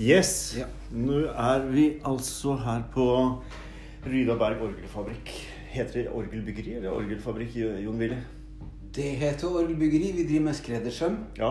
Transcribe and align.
Yes. 0.00 0.54
Ja. 0.58 0.66
Nå 0.94 1.24
er 1.34 1.64
vi 1.72 1.86
altså 2.06 2.54
her 2.62 2.82
på 2.94 3.06
Rydaberg 4.06 4.60
orgelfabrikk. 4.62 5.32
Heter 5.72 5.92
det 6.04 6.08
orgelbyggeri 6.14 6.76
eller 6.78 6.90
orgelfabrikk, 6.94 7.56
Jon 7.84 7.98
Willy? 7.98 8.16
Det 8.94 9.02
heter 9.20 9.48
orgelbyggeri. 9.50 10.12
Vi 10.16 10.26
driver 10.28 10.44
med 10.44 10.54
skreddersøm. 10.54 11.18
Ja. 11.38 11.50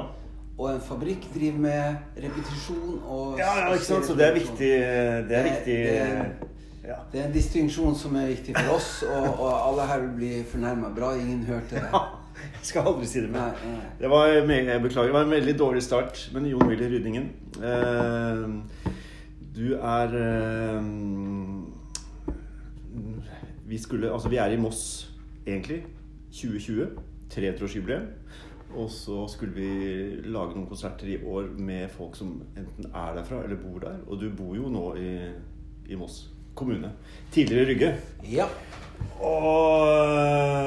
Og 0.57 0.71
en 0.73 0.81
fabrikk 0.81 1.27
driver 1.35 1.59
med 1.59 1.95
repetisjon 2.23 3.01
og 3.05 3.35
ja, 3.37 3.51
ja, 3.59 3.73
ikke 3.73 3.85
sant? 3.85 4.05
Så 4.07 4.15
det 4.17 4.25
er 4.27 4.33
viktig. 4.33 4.57
Det 4.57 4.81
er 4.81 5.27
Det- 5.27 5.43
viktig 5.43 5.75
det- 5.75 6.47
ja. 6.87 6.95
Det 7.11 7.21
er 7.21 7.25
en 7.27 7.33
distinksjon 7.33 7.95
som 7.95 8.15
er 8.15 8.27
viktig 8.27 8.55
for 8.57 8.75
oss, 8.75 9.03
og, 9.03 9.39
og 9.39 9.67
alle 9.69 9.87
her 9.87 9.99
vil 9.99 10.09
bli 10.15 10.43
fornærma. 10.43 10.89
Bra 10.95 11.13
ingen 11.13 11.43
hørte 11.45 11.75
det. 11.75 11.89
Jeg 12.59 12.69
skal 12.69 12.87
aldri 12.89 13.07
si 13.09 13.21
det 13.23 13.31
mer. 13.31 13.57
Det 13.99 14.09
var, 14.09 14.27
jeg 14.27 14.81
beklager, 14.81 15.07
det 15.07 15.13
var 15.13 15.23
en 15.27 15.31
veldig 15.31 15.59
dårlig 15.59 15.83
start. 15.83 16.29
Men 16.33 16.45
Jon 16.45 16.67
Willy 16.67 16.89
Rydningen, 16.91 17.29
eh, 17.63 18.43
du 19.57 19.73
er 19.75 20.15
eh, 20.21 20.83
Vi 23.67 23.77
skulle 23.77 24.11
Altså, 24.11 24.29
vi 24.29 24.37
er 24.37 24.51
i 24.51 24.57
Moss 24.57 25.11
egentlig. 25.47 25.83
2020. 26.31 26.87
Treårsjubileum. 27.29 28.07
Og 28.75 28.89
så 28.91 29.27
skulle 29.31 29.53
vi 29.55 29.69
lage 30.27 30.55
noen 30.55 30.67
konserter 30.67 31.07
i 31.07 31.19
år 31.23 31.47
med 31.57 31.89
folk 31.89 32.15
som 32.19 32.41
enten 32.57 32.89
er 32.91 33.15
derfra 33.15 33.43
eller 33.43 33.59
bor 33.61 33.79
der. 33.79 34.01
Og 34.07 34.19
du 34.21 34.29
bor 34.37 34.55
jo 34.55 34.69
nå 34.71 34.95
i, 34.99 35.13
i 35.87 35.95
Moss 35.95 36.27
kommune. 36.57 36.91
Tidligere 37.31 37.69
Rygge. 37.69 37.95
Ja. 38.31 38.45
Og, 39.17 40.57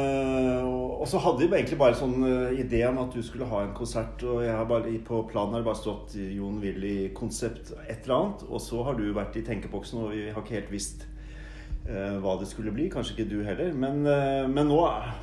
og 1.01 1.07
så 1.09 1.19
hadde 1.23 1.47
vi 1.47 1.55
egentlig 1.55 1.79
bare 1.79 1.95
sånn 1.99 2.25
eh, 2.27 2.59
idé 2.65 2.81
om 2.89 2.99
at 3.03 3.15
du 3.15 3.23
skulle 3.25 3.49
ha 3.51 3.59
en 3.65 3.77
konsert. 3.77 4.23
Og 4.27 4.43
jeg 4.45 4.55
har 4.57 4.67
bare, 4.71 4.93
på 5.07 5.23
planen 5.31 5.55
har 5.55 5.63
det 5.63 5.71
bare 5.71 5.83
stått 5.83 6.17
Jon 6.19 6.61
Willy-konsept 6.63 7.65
et 7.87 8.03
eller 8.05 8.17
annet. 8.17 8.41
Og 8.51 8.61
så 8.65 8.83
har 8.87 8.95
du 8.99 9.07
vært 9.17 9.39
i 9.39 9.47
tenkeboksen, 9.47 10.03
og 10.03 10.07
vi 10.17 10.21
har 10.31 10.41
ikke 10.43 10.59
helt 10.59 10.75
visst 10.75 11.07
uh, 11.87 12.17
hva 12.23 12.33
det 12.41 12.49
skulle 12.51 12.75
bli. 12.75 12.87
Kanskje 12.93 13.15
ikke 13.17 13.31
du 13.31 13.39
heller. 13.47 13.71
Men, 13.73 13.97
uh, 14.07 14.45
men 14.51 14.67
nå 14.71 14.81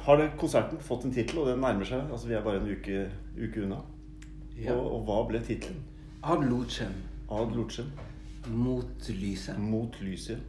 har 0.07 0.15
det, 0.21 0.27
konserten 0.39 0.79
fått 0.83 1.03
en 1.07 1.15
tittel, 1.15 1.43
og 1.43 1.47
den 1.51 1.61
nærmer 1.63 1.85
seg. 1.87 2.01
Altså 2.07 2.25
Vi 2.31 2.35
er 2.39 2.47
bare 2.47 2.59
en 2.63 2.71
uke, 2.71 2.95
uke 3.37 3.67
unna. 3.67 3.79
Ja. 4.57 4.73
Og, 4.73 4.83
og 4.95 4.99
hva 5.07 5.17
ble 5.29 5.39
tittelen? 5.45 5.83
Ad 6.27 6.41
lucem. 6.47 6.95
Ad 7.29 7.51
Lucem. 7.55 7.91
Mot 8.47 9.09
lyset. 9.09 9.59
Mot 9.59 10.01
lyset. 10.01 10.39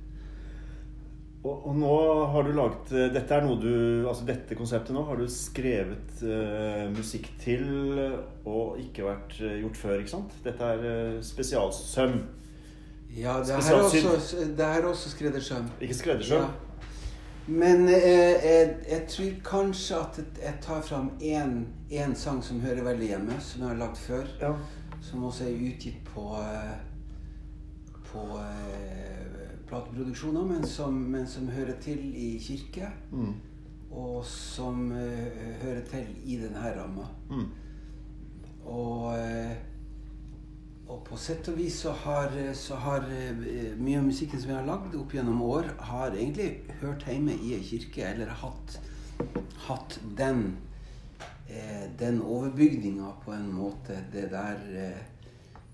Og, 1.48 1.66
og 1.70 1.76
nå 1.80 1.92
har 2.32 2.44
du 2.44 2.50
laget 2.52 2.90
eh, 2.92 3.08
Dette 3.14 3.36
er 3.36 3.44
noe 3.46 3.56
du 3.62 4.04
Altså 4.10 4.26
dette 4.28 4.56
konseptet 4.58 4.92
nå 4.96 5.04
har 5.08 5.20
du 5.20 5.24
skrevet 5.32 6.20
uh, 6.26 6.86
musikk 6.92 7.30
til 7.40 7.64
og 8.48 8.78
ikke 8.82 9.04
vært 9.06 9.36
eh, 9.40 9.58
gjort 9.62 9.76
før, 9.80 9.98
ikke 10.02 10.12
sant? 10.12 10.38
Dette 10.44 10.70
er 10.74 10.84
uh, 10.84 11.18
spesialsøm. 11.24 12.18
Ja, 13.16 13.38
det 13.44 13.56
her 13.56 13.74
er 13.74 13.82
også, 13.82 14.46
det 14.56 14.64
her 14.64 14.82
er 14.82 14.88
også 14.88 15.10
skreddersøm. 15.12 15.68
Ikke 15.84 15.96
skreddersøm. 15.96 16.42
Ja. 16.46 16.68
Men 17.48 17.88
eh, 17.88 18.44
jeg, 18.44 18.76
jeg 18.90 19.04
tror 19.08 19.30
kanskje 19.44 19.96
at 19.96 20.20
jeg- 20.42 20.58
tar 20.62 20.82
fram 20.82 21.10
én 21.20 22.14
sang 22.14 22.42
som 22.44 22.60
hører 22.60 22.82
veldig 22.84 23.06
hjemme, 23.08 23.40
som 23.40 23.62
jeg 23.62 23.68
har 23.68 23.76
lagd 23.76 23.96
før. 23.96 24.24
Ja. 24.40 24.52
Som 25.00 25.24
også 25.24 25.44
er 25.44 25.56
utgitt 25.70 26.04
på 26.14 26.36
eh, 26.40 26.76
på 28.12 28.24
eh, 28.40 29.17
plateproduksjoner, 29.68 30.44
men 30.48 30.66
som, 30.66 30.98
men 31.12 31.26
som 31.28 31.48
hører 31.52 31.78
til 31.82 32.02
i 32.16 32.36
kirke. 32.42 32.90
Mm. 33.12 33.34
Og 33.88 34.20
som 34.28 34.90
uh, 34.92 35.40
hører 35.62 35.82
til 35.88 36.12
i 36.24 36.36
denne 36.42 36.74
ramma. 36.76 37.08
Mm. 37.30 37.48
Og, 38.68 39.14
eh, 39.16 39.54
og 40.92 40.98
på 41.06 41.16
sett 41.16 41.46
og 41.48 41.54
vis 41.56 41.78
så 41.86 41.94
har, 42.02 42.34
så 42.52 42.76
har 42.76 43.06
eh, 43.08 43.70
mye 43.80 44.02
av 44.02 44.04
musikken 44.04 44.42
som 44.42 44.50
vi 44.50 44.56
har 44.58 44.66
lagd 44.66 44.96
opp 44.98 45.14
gjennom 45.16 45.40
år, 45.46 45.70
har 45.88 46.12
egentlig 46.12 46.74
hørt 46.82 47.06
hjemme 47.08 47.32
i 47.32 47.54
ei 47.56 47.62
kirke, 47.64 48.04
eller 48.10 48.34
hatt, 48.42 48.76
hatt 49.70 50.00
den 50.20 50.50
den 51.98 52.18
overbygninga 52.20 53.08
på 53.24 53.32
en 53.32 53.46
måte. 53.48 53.94
Det 54.12 54.26
der 54.34 54.58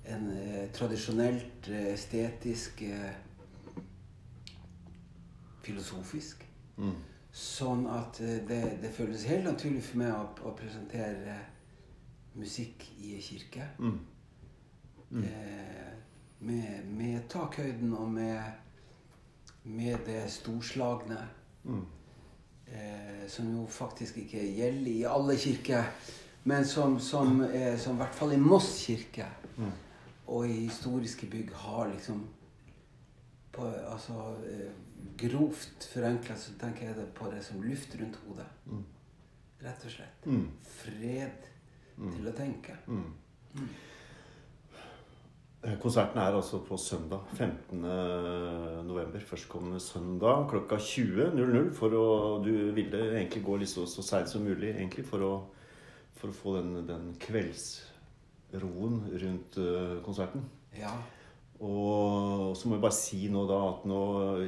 en 0.05 0.33
tradisjonelt 0.75 1.69
estetisk 1.69 2.83
eh, 2.83 3.13
Filosofisk. 5.65 6.45
Mm. 6.77 6.95
Sånn 7.35 7.87
at 7.91 8.21
eh, 8.23 8.41
det, 8.49 8.61
det 8.83 8.93
føles 8.95 9.27
helt 9.31 9.49
naturlig 9.49 9.83
for 9.83 10.03
meg 10.03 10.13
å, 10.15 10.27
å 10.51 10.55
presentere 10.59 11.39
musikk 12.39 12.85
i 13.01 13.17
kirke. 13.23 13.69
Mm. 13.79 13.99
Eh, 15.23 15.91
med, 16.45 16.87
med 16.91 17.29
takhøyden 17.31 17.95
og 17.97 18.11
med, 18.11 18.43
med 19.65 19.99
det 20.07 20.25
storslagne. 20.31 21.21
Mm. 21.65 21.85
Eh, 22.67 23.25
som 23.29 23.49
jo 23.53 23.67
faktisk 23.71 24.17
ikke 24.25 24.43
gjelder 24.57 24.91
i 24.91 25.03
alle 25.09 25.37
kirker. 25.39 25.91
Men 26.45 26.65
som, 26.69 26.99
som, 27.01 27.41
eh, 27.45 27.79
som 27.81 27.97
i 27.97 28.03
hvert 28.03 28.15
fall 28.15 28.35
i 28.37 28.41
Moss 28.41 28.77
kirke 28.87 29.31
Mm. 29.55 29.71
og 30.27 30.49
i 30.51 30.65
historiske 30.65 31.29
bygg 31.31 31.53
har 31.55 31.87
liksom 31.93 32.25
på, 33.53 33.69
altså, 33.87 34.35
eh, 34.51 34.73
Grovt 35.21 35.89
forenkla 35.93 36.37
så 36.41 36.55
tenker 36.61 36.89
jeg 36.89 36.99
det 36.99 37.09
på 37.17 37.31
det 37.33 37.43
som 37.45 37.63
luft 37.63 37.95
rundt 38.01 38.21
hodet. 38.25 38.47
Mm. 38.67 38.85
Rett 39.65 39.85
og 39.85 39.93
slett. 39.93 40.29
Mm. 40.29 40.47
Fred 40.79 41.51
til 41.97 42.29
å 42.29 42.35
tenke. 42.37 42.77
Mm. 42.89 43.67
Eh, 45.65 45.77
Konserten 45.81 46.21
er 46.21 46.37
altså 46.37 46.61
på 46.67 46.77
søndag 46.81 47.25
15. 47.37 47.81
november. 48.85 49.21
Førstkommende 49.21 49.81
søndag 49.81 50.49
klokka 50.51 50.77
20.00. 50.77 51.71
For 51.79 51.97
å 51.97 52.07
Du 52.45 52.53
ville 52.77 53.05
egentlig 53.15 53.45
gå 53.45 53.57
litt 53.61 53.73
så, 53.73 53.87
så 53.87 54.05
seint 54.05 54.29
som 54.29 54.45
mulig 54.45 54.75
egentlig 54.75 55.07
for 55.09 55.25
å, 55.25 55.33
for 56.19 56.33
å 56.33 56.39
få 56.41 56.57
den, 56.59 56.87
den 56.89 57.13
kveldsroen 57.23 59.01
rundt 59.25 59.61
eh, 59.63 59.99
konserten. 60.05 60.45
Ja. 60.77 60.93
Og 61.65 62.53
så 62.59 62.69
må 62.69 62.77
jeg 62.77 62.85
bare 62.85 62.97
si 62.97 63.25
nå 63.33 63.45
da 63.49 63.59
at 63.71 63.85
nå 63.89 64.01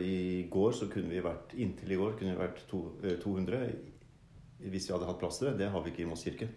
i 0.05 0.47
går 0.53 0.75
så 0.77 0.89
kunne 0.93 1.13
vi 1.13 1.23
vært 1.25 1.55
Inntil 1.57 1.95
i 1.95 2.01
går 2.01 2.17
kunne 2.19 2.35
vi 2.35 2.43
vært 2.43 2.65
to, 2.69 2.83
eh, 3.03 3.17
200 3.23 3.63
hvis 4.67 4.89
vi 4.89 4.95
hadde 4.95 5.09
hatt 5.09 5.21
plass 5.21 5.39
til 5.41 5.51
det. 5.51 5.59
Det 5.61 5.71
har 5.73 5.83
vi 5.85 5.93
ikke 5.93 6.05
i 6.05 6.09
Moss 6.09 6.25
kirke. 6.27 6.49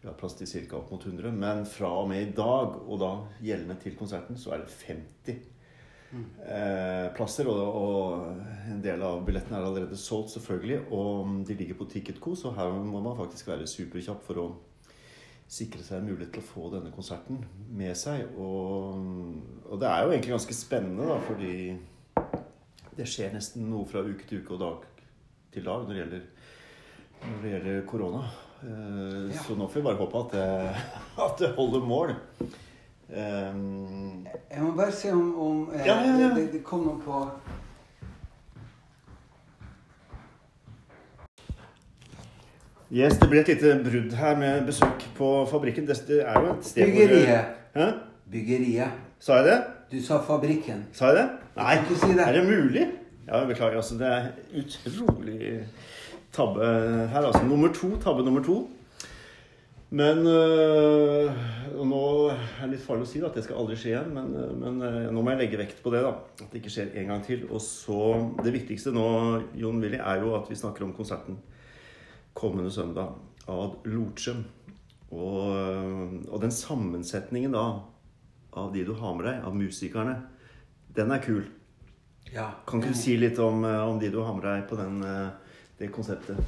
Vi 0.00 0.08
har 0.08 0.16
plass 0.18 0.36
til 0.38 0.48
ca. 0.48 0.78
opp 0.78 0.90
mot 0.92 1.04
100. 1.04 1.32
Men 1.32 1.64
fra 1.68 1.90
og 2.00 2.08
med 2.08 2.22
i 2.22 2.32
dag, 2.36 2.76
og 2.86 3.00
da 3.00 3.12
gjeldende 3.44 3.78
til 3.82 3.96
konserten, 3.96 4.38
så 4.40 4.54
er 4.54 4.64
det 4.64 4.72
50 4.86 5.36
eh, 6.46 7.08
plasser. 7.16 7.48
Og, 7.50 7.76
og 7.80 8.70
en 8.72 8.80
del 8.84 9.02
av 9.04 9.24
billettene 9.26 9.60
er 9.60 9.68
allerede 9.68 9.98
solgt, 10.00 10.32
selvfølgelig. 10.36 10.80
Og 10.96 11.44
de 11.48 11.58
ligger 11.58 11.78
på 11.78 11.88
Ticketco, 11.92 12.34
så 12.34 12.54
her 12.56 12.72
må 12.72 13.00
man 13.04 13.18
faktisk 13.18 13.52
være 13.52 13.68
superkjapp 13.70 14.24
for 14.26 14.42
å 14.42 14.48
sikre 15.48 15.82
seg 15.86 16.00
en 16.00 16.08
mulighet 16.10 16.32
til 16.34 16.42
å 16.42 16.48
få 16.48 16.70
denne 16.72 16.90
konserten 16.94 17.38
med 17.78 17.94
seg. 17.98 18.26
Og, 18.34 18.98
og 19.70 19.80
det 19.80 19.88
er 19.90 20.02
jo 20.02 20.12
egentlig 20.12 20.34
ganske 20.34 20.56
spennende, 20.58 21.06
da, 21.06 21.20
fordi 21.26 21.76
det 22.96 23.06
skjer 23.10 23.34
nesten 23.36 23.68
noe 23.70 23.86
fra 23.88 24.02
uke 24.06 24.26
til 24.26 24.42
uke 24.42 24.56
og 24.56 24.62
dag 24.62 24.86
til 25.56 25.64
dag 25.64 25.84
når 25.86 25.92
det 25.92 26.00
gjelder, 26.02 26.26
når 27.22 27.42
det 27.42 27.54
gjelder 27.54 27.86
korona. 27.88 28.22
Uh, 28.62 29.28
Ja. 29.30 29.42
Så 29.44 29.54
nå 29.54 29.66
får 29.68 29.80
vi 29.80 29.84
bare 29.84 30.00
håpe 30.00 30.20
at 30.24 30.32
det, 30.32 30.46
at 31.26 31.38
det 31.42 31.52
holder 31.58 31.84
mål. 31.84 32.14
Um, 33.06 34.26
Jeg 34.50 34.62
må 34.62 34.72
bare 34.74 34.92
se 34.92 35.12
om, 35.12 35.28
om 35.38 35.58
eh, 35.70 35.84
Ja, 35.86 36.00
ja, 36.02 36.16
ja. 36.18 36.30
Det, 36.34 36.48
det 36.52 36.62
kom 36.66 36.82
noe 36.88 36.98
på 37.04 37.20
yes, 42.92 43.16
det 43.18 43.28
ble 43.30 43.40
et 43.40 43.48
lite 43.54 43.72
brudd 43.84 44.14
her 44.18 44.36
med 44.38 44.66
besøk 44.68 45.06
på 45.16 45.30
fabrikken. 45.50 45.86
Det, 45.88 46.20
er 46.22 46.40
jo 46.40 46.52
et 46.52 46.68
sted 46.68 46.84
Byggeriet. 46.84 47.56
Hæ? 47.74 47.88
Byggeriet. 48.30 49.02
Sa 49.18 49.40
jeg 49.40 49.48
det? 49.48 49.58
Du 49.92 49.98
sa 50.04 50.20
fabrikken. 50.22 50.86
Sa 50.92 51.10
jeg 51.10 51.20
det? 51.22 51.26
Nei. 51.56 51.74
ikke 51.80 51.98
si 52.00 52.12
det. 52.12 52.22
Er 52.28 52.32
det 52.32 52.46
mulig? 52.46 52.86
Ja, 53.26 53.44
beklager. 53.46 53.76
Altså, 53.76 53.98
det 53.98 54.06
er 54.06 54.30
utrolig 54.60 55.60
tabbe 56.32 56.64
her, 57.10 57.22
altså. 57.22 57.44
Nummer 57.46 57.72
to. 57.72 57.96
Tabbe 58.02 58.24
nummer 58.24 58.42
to. 58.44 58.70
Men 59.90 60.26
øh, 60.26 61.30
Nå 61.86 62.00
er 62.28 62.64
det 62.64 62.72
litt 62.72 62.82
farlig 62.82 63.06
å 63.06 63.08
si 63.08 63.20
da, 63.22 63.28
at 63.30 63.36
det 63.38 63.44
skal 63.46 63.60
aldri 63.60 63.76
skje 63.78 63.92
igjen, 63.92 64.08
men, 64.16 64.32
øh, 64.34 64.54
men 64.58 64.80
øh, 64.82 64.96
nå 65.14 65.22
må 65.22 65.30
jeg 65.30 65.44
legge 65.44 65.60
vekt 65.60 65.82
på 65.84 65.92
det. 65.94 66.00
da, 66.02 66.16
At 66.42 66.48
det 66.50 66.58
ikke 66.58 66.72
skjer 66.74 66.96
en 67.02 67.12
gang 67.12 67.22
til. 67.26 67.44
Og 67.50 67.62
så, 67.62 68.00
Det 68.42 68.54
viktigste 68.54 68.94
nå, 68.94 69.06
Jon 69.54 69.78
Willy, 69.82 70.00
er 70.00 70.24
jo 70.24 70.34
at 70.38 70.50
vi 70.50 70.58
snakker 70.58 70.84
om 70.84 70.94
konserten 70.96 71.38
kommende 72.36 72.70
søndag. 72.72 73.14
Ad 73.48 73.80
Lortzem. 73.88 74.44
Og, 75.14 75.52
og 76.28 76.40
den 76.42 76.52
sammensetningen 76.52 77.54
da 77.54 77.66
av 78.56 78.72
de 78.74 78.82
du 78.88 78.94
har 78.98 79.14
med 79.14 79.26
deg, 79.28 79.42
av 79.46 79.54
musikerne, 79.56 80.16
den 80.96 81.12
er 81.12 81.20
kul. 81.22 81.44
Ja. 82.32 82.48
Kan 82.66 82.80
ikke 82.80 82.94
du 82.94 82.98
si 82.98 83.16
litt 83.20 83.38
om, 83.38 83.64
eh, 83.68 83.82
om 83.86 84.00
de 84.00 84.08
du 84.10 84.18
har 84.24 84.34
med 84.34 84.46
deg 84.48 84.64
på 84.70 84.78
den, 84.80 85.02
eh, 85.04 85.28
det 85.78 85.92
konseptet? 85.94 86.40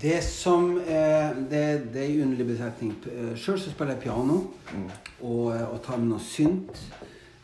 Det 0.00 0.22
som 0.24 0.78
er, 0.88 1.34
det, 1.50 1.92
det 1.92 2.00
er 2.00 2.12
en 2.14 2.22
underlig 2.30 2.46
besetning. 2.54 2.94
Sjøl 3.36 3.58
spiller 3.60 3.92
jeg 3.92 4.06
piano 4.06 4.38
Mm. 4.72 4.86
og, 5.22 5.52
og 5.52 5.76
tar 5.84 5.98
med 6.00 6.08
noe 6.14 6.22
synt. 6.24 6.80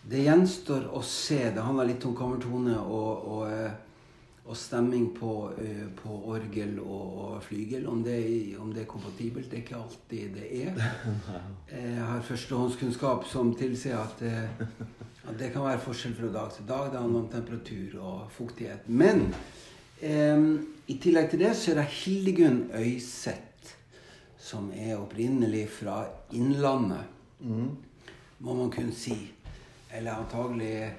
Det 0.09 0.25
gjenstår 0.25 0.89
å 0.97 1.03
se. 1.05 1.39
Det 1.55 1.63
handler 1.63 1.91
litt 1.93 2.05
om 2.09 2.17
kammertone 2.17 2.79
og, 2.81 3.27
og, 3.29 3.45
eh, 3.53 3.71
og 4.45 4.57
stemming 4.59 5.13
på, 5.15 5.53
eh, 5.59 5.87
på 5.97 6.17
orgel 6.33 6.79
og, 6.81 7.43
flygel. 7.43 7.87
Om 7.87 8.03
det, 8.03 8.57
om 8.59 8.73
det 8.75 8.83
er 8.83 8.91
kompatibelt, 8.91 9.51
det 9.51 9.59
er 9.59 9.63
ikke 9.63 9.77
alltid 9.79 10.35
det 10.35 10.49
er. 10.65 10.81
Jeg 11.73 12.05
har 12.05 12.27
førstehåndskunnskap 12.27 13.25
som 13.31 13.55
tilsier 13.59 13.99
at, 13.99 14.23
eh, 14.27 14.67
at 15.29 15.39
det 15.39 15.53
kan 15.55 15.67
være 15.67 15.83
forskjell 15.85 16.17
fra 16.19 16.33
dag 16.35 16.51
til 16.57 16.69
dag. 16.69 16.91
Det 16.91 17.01
handler 17.01 17.23
om 17.23 17.31
temperatur 17.31 17.97
og 18.01 18.27
fuktighet. 18.35 18.89
Men 18.89 19.29
eh, 20.01 20.51
i 20.91 20.99
tillegg 20.99 21.31
til 21.31 21.47
det 21.47 21.55
så 21.57 21.73
er 21.73 21.83
det 21.83 21.89
Hildegunn 22.03 22.65
Øyseth, 22.75 23.77
som 24.43 24.73
er 24.75 24.99
opprinnelig 24.99 25.69
fra 25.71 26.03
Innlandet 26.35 27.09
må 28.43 28.55
man 28.55 28.71
kunne 28.71 28.95
si. 28.95 29.15
Eller 29.93 30.19
antagelig 30.19 30.95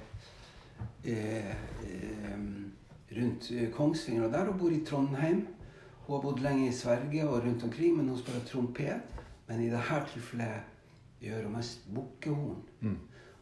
eh, 1.04 1.50
eh, 1.50 2.38
rundt 3.16 3.50
eh, 3.52 3.70
Kongsvinger 3.72 4.26
og 4.26 4.32
der. 4.32 4.50
Hun 4.50 4.58
bor 4.58 4.74
i 4.74 4.84
Trondheim. 4.86 5.46
Hun 6.04 6.14
har 6.14 6.22
bodd 6.22 6.42
lenge 6.44 6.68
i 6.68 6.76
Sverige 6.76 7.28
og 7.28 7.42
rundt 7.46 7.64
omkring, 7.64 7.96
men 7.96 8.08
hun 8.08 8.18
spiller 8.18 8.44
trompet. 8.48 9.18
Men 9.48 9.60
i 9.60 9.70
dette 9.72 10.00
tilfellet 10.12 11.24
gjør 11.24 11.46
hun 11.46 11.56
mest 11.56 11.86
bukkehorn. 11.94 12.62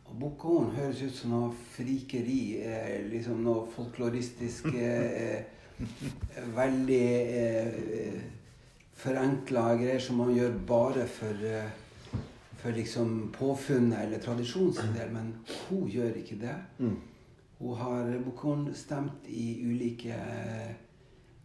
Og 0.05 0.19
bukkehorn 0.21 0.75
høres 0.77 1.03
ut 1.03 1.17
som 1.17 1.35
noe 1.35 1.51
frikeri. 1.75 2.41
Eh, 2.63 3.03
liksom 3.11 3.43
noe 3.47 3.67
folkloristisk 3.75 4.71
eh, 4.75 5.19
eh, 5.19 5.43
Veldig 6.55 7.05
eh, 7.43 8.19
forenkla 9.03 9.73
greier 9.81 10.03
som 10.03 10.21
man 10.23 10.35
gjør 10.37 10.59
bare 10.69 11.07
for 11.11 11.47
eh, 11.49 11.71
for 12.63 12.73
liksom 12.73 13.33
påfunnet 13.39 14.05
eller 14.05 14.19
tradisjonen 14.23 14.75
sin 14.75 14.93
del, 14.95 15.09
men 15.11 15.33
hun 15.69 15.89
gjør 15.91 16.15
ikke 16.21 16.37
det. 16.39 16.55
Hun 17.62 17.76
har 17.79 18.73
stemt 18.75 19.29
i 19.31 19.62
ulike, 19.62 20.14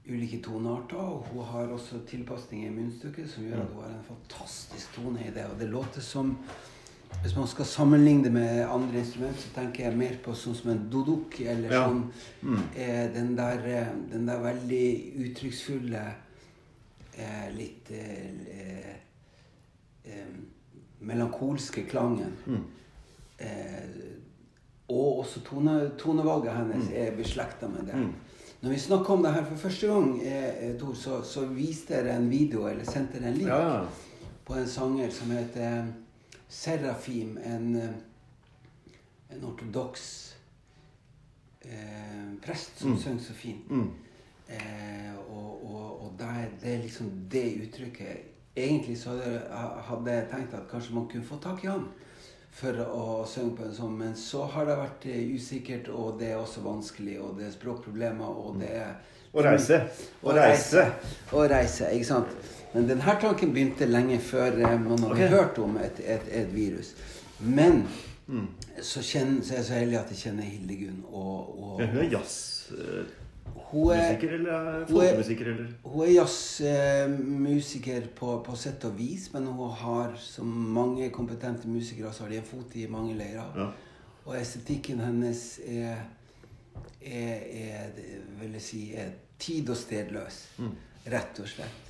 ulike 0.10 0.40
tonearter, 0.42 0.98
og 0.98 1.28
hun 1.30 1.44
har 1.46 1.68
også 1.76 2.00
tilpasninger 2.10 2.72
i 2.72 2.74
munnstykket 2.74 3.30
som 3.30 3.44
gjør 3.46 3.62
at 3.62 3.74
hun 3.76 3.84
har 3.84 3.92
en 3.94 4.08
fantastisk 4.08 4.96
tone 4.96 5.20
i 5.28 5.30
det. 5.36 5.46
Og 5.46 5.60
det 5.60 5.70
låter 5.70 6.02
som 6.02 6.38
Hvis 7.24 7.36
man 7.38 7.48
skal 7.48 7.66
sammenligne 7.66 8.24
det 8.24 8.32
med 8.34 8.66
andre 8.68 9.00
instrument, 9.00 9.38
så 9.40 9.48
tenker 9.56 9.86
jeg 9.86 9.98
mer 9.98 10.18
på 10.24 10.34
sånn 10.36 10.56
som 10.56 10.72
en 10.74 10.90
dodok. 10.92 11.40
eller 11.40 11.72
Ja. 11.72 11.86
sånn 11.88 12.12
eh, 12.76 13.14
den, 13.14 13.36
der, 13.38 13.64
eh, 13.66 13.88
den 14.12 14.26
der 14.28 14.42
veldig 14.44 15.14
uttrykksfulle 15.16 16.02
eh, 17.18 17.48
litt 17.56 17.92
eh, 17.92 18.92
eh, 20.04 20.28
melankolske 21.00 21.86
klangen. 21.88 22.36
Eh, 23.40 23.88
og 24.90 25.20
også 25.20 25.42
tone, 25.44 25.92
tonevalget 26.00 26.54
hennes 26.58 26.90
er 26.94 27.16
beslekta 27.18 27.68
med 27.68 27.86
det. 27.90 28.08
Når 28.62 28.70
vi 28.70 28.80
snakka 28.80 29.14
om 29.14 29.24
det 29.24 29.34
her 29.34 29.44
for 29.46 29.56
første 29.56 29.88
gang, 29.88 30.22
eh, 30.24 30.78
Tor, 30.80 30.94
så, 30.94 31.22
så 31.24 31.46
viste 31.46 31.94
jeg 31.94 32.16
en 32.18 32.30
video, 32.30 32.68
eller 32.68 32.84
sendte 32.86 33.18
en 33.18 33.34
link, 33.34 33.50
Ja. 33.50 33.84
på 34.46 34.54
en 34.54 34.68
sanger 34.68 35.10
som 35.12 35.32
heter 35.32 35.86
Serafim. 36.50 37.38
En, 37.46 37.76
eh, 37.76 39.36
en 39.36 39.44
ortodoks 39.44 40.36
eh, 41.62 42.34
prest 42.46 42.80
som 42.80 42.98
synger 42.98 43.20
så 43.24 43.34
fint. 43.34 43.72
Eh, 44.50 45.14
og 45.30 45.66
og, 45.76 46.02
og 46.06 46.14
det, 46.20 46.28
er- 46.28 46.58
det 46.62 46.74
er 46.74 46.82
liksom 46.84 47.12
det 47.32 47.46
uttrykket 47.68 48.18
Egentlig 48.58 48.98
så 48.98 49.10
hadde 49.86 50.12
jeg 50.12 50.28
tenkt 50.32 50.54
at 50.54 50.64
kanskje 50.72 50.94
man 50.96 51.08
kunne 51.12 51.24
få 51.24 51.36
tak 51.44 51.64
i 51.64 51.68
han 51.68 51.84
for 52.58 52.80
å 52.90 53.04
synge 53.30 53.58
på 53.60 53.68
en 53.68 53.76
sånn, 53.76 53.94
men 54.00 54.16
så 54.18 54.48
har 54.54 54.66
det 54.66 54.78
vært 54.80 55.06
eh, 55.12 55.30
usikkert, 55.38 55.92
og 55.94 56.18
det 56.22 56.32
er 56.32 56.40
også 56.40 56.64
vanskelig, 56.66 57.20
og 57.22 57.36
det 57.38 57.48
er 57.50 57.54
språkproblemer, 57.54 58.40
og 58.44 58.58
det 58.64 58.72
er 58.80 58.96
Å 59.38 59.44
reise. 59.44 59.78
Og 60.24 60.32
Og 60.32 60.38
reise. 60.40 60.86
Å 61.36 61.44
reise, 61.52 61.92
ikke 61.94 62.08
sant? 62.08 62.54
Men 62.74 62.88
denne 62.90 63.16
tanken 63.22 63.52
begynte 63.54 63.86
lenge 63.86 64.18
før 64.24 64.58
eh, 64.58 64.78
man 64.82 64.98
hadde 64.98 65.14
okay. 65.14 65.30
hørt 65.36 65.60
om 65.62 65.78
et, 65.84 66.02
et, 66.02 66.30
et 66.42 66.50
virus. 66.54 66.96
Men 67.40 67.84
så, 68.82 69.04
kjenner, 69.04 69.44
så 69.44 69.54
er 69.54 69.62
jeg 69.62 69.68
så 69.68 69.78
heldig 69.78 70.00
at 70.00 70.16
jeg 70.16 70.24
kjenner 70.26 70.50
Hildegunn. 70.50 71.04
Og, 71.12 71.54
og 71.62 71.84
Ja, 71.84 71.92
hun 71.92 72.02
er 72.02 72.10
jazzmusiker, 72.18 73.14
hun 73.72 73.92
er, 73.92 74.18
eller 74.22 74.52
er- 74.52 74.86
folkemusiker, 74.88 75.46
eller 75.52 75.72
hun 75.84 76.06
er 76.06 76.12
jazzmusiker 76.14 78.08
på, 78.16 78.38
på 78.46 78.56
sett 78.56 78.86
og 78.88 78.96
vis, 78.98 79.28
men 79.34 79.46
hun 79.48 79.74
har, 79.82 80.16
som 80.22 80.48
mange 80.48 81.10
kompetente 81.10 81.68
musikere, 81.68 82.14
så 82.14 82.24
har 82.24 82.30
de 82.32 82.38
en 82.42 82.48
fot 82.48 82.76
i 82.80 82.88
mange 82.92 83.16
leirer. 83.18 83.52
Ja. 83.58 83.68
Og 84.28 84.38
estetikken 84.40 85.00
hennes 85.04 85.60
er, 85.68 85.98
er, 87.02 87.44
er 87.52 87.92
vil 88.42 88.56
jeg 88.58 88.62
si, 88.64 88.82
er 88.96 89.12
tid 89.40 89.70
og 89.70 89.78
stedløs. 89.80 90.42
Rett 91.08 91.40
og 91.40 91.48
slett. 91.48 91.84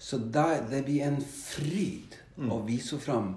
Så 0.00 0.18
der, 0.32 0.62
det 0.70 0.84
blir 0.84 1.04
en 1.06 1.20
fryd 1.20 2.16
å 2.48 2.58
vise 2.64 2.96
henne 2.96 3.04
fram 3.04 3.30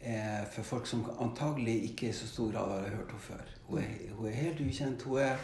eh, 0.00 0.42
for 0.52 0.62
folk 0.64 0.88
som 0.88 1.04
antagelig 1.24 1.76
ikke 1.90 2.10
i 2.10 2.16
så 2.16 2.28
stor 2.28 2.50
grad 2.52 2.72
har 2.74 2.90
hørt 2.96 3.12
henne 3.14 3.24
før. 3.28 3.52
Hun 3.68 3.78
er, 3.80 3.94
hun 4.16 4.28
er 4.28 4.36
helt 4.36 4.60
ukjent. 4.64 5.02
Hun 5.08 5.18
er, 5.24 5.36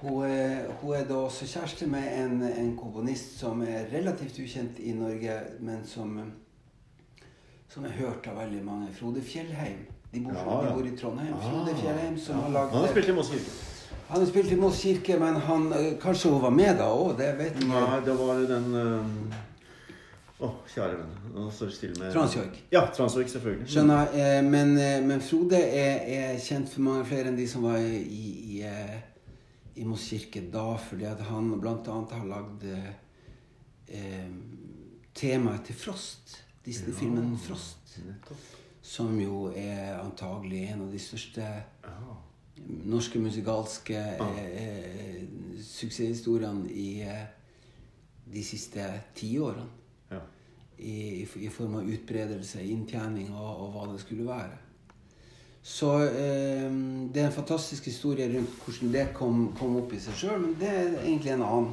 hun 0.00 0.24
er, 0.24 0.66
hun 0.80 0.94
er 0.94 1.04
da 1.08 1.14
også 1.14 1.46
kjæreste 1.48 1.86
med 1.88 2.08
en, 2.24 2.42
en 2.42 2.72
komponist 2.76 3.38
som 3.40 3.62
er 3.62 3.86
relativt 3.92 4.38
ukjent 4.42 4.78
i 4.78 4.92
Norge, 4.92 5.38
men 5.60 5.86
som, 5.88 6.18
som 7.68 7.84
er 7.84 7.96
hørt 8.00 8.28
av 8.28 8.36
veldig 8.42 8.64
mange. 8.64 8.90
Frode 8.98 9.22
Fjellheim. 9.24 9.86
De 10.12 10.20
bor, 10.20 10.36
Ja, 10.36 10.60
de 10.66 10.74
bor 10.74 10.86
i 10.86 10.92
Trondheim. 10.96 11.32
Ah, 11.34 11.48
Frode 11.48 11.78
Fjellheim 11.80 12.18
som 12.18 12.36
ja. 12.36 12.42
har 12.42 12.54
lagd 12.58 12.76
Han 12.76 12.84
har 12.84 12.92
spilt 12.92 13.08
i 13.08 13.16
Moss 13.16 13.32
kirke. 13.32 13.56
Han 14.08 14.20
har 14.20 14.28
spilt 14.28 14.52
i 14.52 14.60
Moss 14.60 14.82
kirke, 14.82 15.18
men 15.18 15.40
han, 15.48 15.66
kanskje 16.02 16.30
hun 16.30 16.42
var 16.44 16.54
med 16.54 16.76
da 16.78 16.92
òg? 16.92 17.16
Det 17.18 17.32
vet 17.40 17.58
jeg 17.58 17.68
Nei, 17.72 17.98
det 18.06 18.14
var 18.20 18.44
den 18.52 18.68
eh, 18.82 19.40
oh, 20.46 20.54
kjære 20.74 21.00
venn. 21.00 21.18
Nå 21.34 21.48
står 21.50 21.72
det 21.72 21.78
stille 21.80 21.98
med 22.04 22.12
Transjoik. 22.14 22.62
Ja, 22.72 22.86
Transjoik, 22.94 23.32
selvfølgelig. 23.32 23.66
Skjønner. 23.72 24.14
Eh, 24.14 24.38
men, 24.44 24.76
eh, 24.78 25.00
men 25.08 25.24
Frode 25.24 25.58
er, 25.58 26.06
er 26.20 26.40
kjent 26.44 26.70
for 26.70 26.84
mange 26.86 27.04
flere 27.08 27.32
enn 27.32 27.40
de 27.40 27.48
som 27.50 27.66
var 27.66 27.80
i, 27.80 28.30
i, 28.60 28.62
i, 29.76 29.84
Moskirke 29.84 30.42
da, 30.52 30.76
fordi 30.80 31.04
at 31.08 31.20
han 31.28 31.52
bl.a. 31.60 31.74
har 32.10 32.26
lagd 32.28 32.64
eh, 33.88 34.28
temaet 35.14 35.64
til 35.68 35.74
Frost. 35.78 36.36
Disney-filmen 36.66 37.36
Frost. 37.38 37.98
Nettopp. 38.06 38.38
Som 38.86 39.16
jo 39.20 39.48
er 39.56 39.96
antagelig 40.00 40.64
en 40.72 40.82
av 40.86 40.92
de 40.92 40.98
største 41.02 41.42
Ja. 41.86 42.16
norske 42.66 43.18
musikalske 43.20 43.96
eh, 43.96 44.46
eh, 44.62 45.24
suksesshistoriene 45.62 46.70
i 46.72 47.02
eh, 47.02 47.26
de 48.32 48.42
siste 48.44 48.86
tiårene. 49.14 49.68
ja. 50.10 50.20
I, 50.78 51.22
i, 51.22 51.28
I 51.46 51.48
form 51.48 51.74
av 51.78 51.86
utbredelse, 51.88 52.60
inntjening 52.68 53.30
og, 53.32 53.60
og 53.64 53.70
hva 53.72 53.84
det 53.92 54.00
skulle 54.02 54.26
være. 54.28 54.58
Så 55.66 55.90
eh, 56.04 56.70
det 57.12 57.22
er 57.22 57.26
en 57.26 57.34
fantastisk 57.34 57.88
historie 57.90 58.28
rundt 58.30 58.54
hvordan 58.62 58.92
det 58.94 59.08
kom, 59.16 59.48
kom 59.58 59.80
opp 59.80 59.92
i 59.96 59.98
seg 59.98 60.14
sjøl, 60.20 60.38
men 60.44 60.54
det 60.60 60.70
er 60.70 60.92
egentlig 61.00 61.32
en 61.34 61.42
annen. 61.42 61.72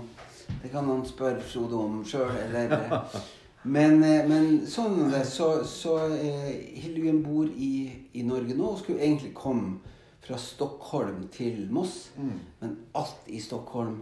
Det 0.63 0.71
kan 0.73 0.89
han 0.89 1.03
spørre 1.05 1.43
Frode 1.45 1.77
om 1.77 2.01
sjøl, 2.07 2.33
eller 2.47 2.73
Men, 3.75 4.01
eh, 4.03 4.25
men 4.27 4.65
sånn 4.67 4.97
er 5.05 5.13
det. 5.13 5.21
Så, 5.29 5.51
så 5.69 5.93
eh, 6.17 6.49
Hildegunn 6.81 7.21
bor 7.23 7.45
i, 7.47 7.75
i 8.17 8.25
Norge 8.27 8.57
nå 8.57 8.73
og 8.73 8.81
skulle 8.81 9.05
egentlig 9.05 9.31
komme 9.37 9.77
fra 10.25 10.39
Stockholm 10.41 11.27
til 11.31 11.67
Moss. 11.71 12.09
Men 12.17 12.75
alt 12.97 13.29
i 13.31 13.39
Stockholm, 13.43 14.01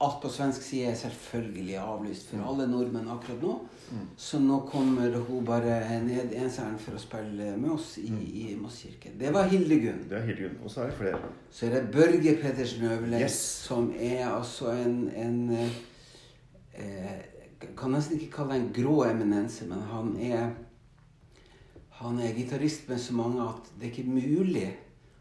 alt 0.00 0.18
på 0.22 0.28
svensk 0.28 0.62
side, 0.62 0.90
er 0.90 0.94
selvfølgelig 1.00 1.76
avlyst 1.80 2.26
for 2.28 2.42
alle 2.50 2.66
nordmenn 2.68 3.08
akkurat 3.08 3.40
nå. 3.42 3.54
Så 4.20 4.38
nå 4.42 4.58
kommer 4.68 5.14
hun 5.28 5.44
bare 5.46 5.78
ned 6.04 6.34
enseren 6.36 6.74
for 6.82 6.98
å 6.98 7.00
spille 7.00 7.52
med 7.56 7.70
oss 7.70 7.94
i, 8.02 8.10
i 8.42 8.56
Moss 8.60 8.82
kirke. 8.82 9.12
Det 9.18 9.30
var 9.32 9.48
Hildegunn. 9.48 10.02
Det 10.10 10.18
er 10.18 10.26
Hildegunn. 10.26 10.58
Og 10.64 10.70
så 10.74 10.82
er 10.84 10.90
det 10.90 10.98
flere. 10.98 11.30
Så 11.50 11.66
er 11.68 11.76
det 11.78 11.84
Børge 11.94 12.34
Pettersen 12.42 12.84
Øverle, 12.90 13.20
Yes. 13.24 13.38
som 13.68 13.92
er 13.98 14.26
altså 14.28 14.74
en, 14.74 14.98
en 15.16 15.38
eh, 16.74 17.16
Kan 17.76 17.94
nesten 17.96 18.18
ikke 18.20 18.34
kalle 18.36 18.52
det 18.58 18.62
en 18.66 18.72
grå 18.84 18.98
eminense, 19.08 19.64
men 19.70 19.80
han 19.92 20.16
er 20.20 20.50
Han 22.02 22.18
er 22.20 22.34
gitarist 22.36 22.88
med 22.90 22.98
så 23.00 23.14
mange 23.16 23.40
at 23.48 23.70
det 23.80 23.86
er 23.86 23.94
ikke 23.94 24.10
mulig 24.10 24.66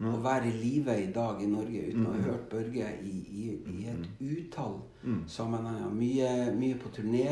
å 0.04 0.18
være 0.24 0.50
i 0.50 0.58
live 0.60 0.96
i 1.00 1.12
dag 1.16 1.40
i 1.42 1.48
Norge 1.48 1.86
uten 1.90 2.06
å 2.08 2.12
ha 2.12 2.24
hørt 2.25 2.50
Børge 2.52 2.90
i, 3.02 3.14
i, 3.32 3.46
i 3.72 3.86
et 3.88 4.08
utall 4.20 4.82
sammenhenger. 5.28 5.90
Mye, 5.94 6.52
mye 6.56 6.75
på 6.75 6.90
turné, 6.90 7.30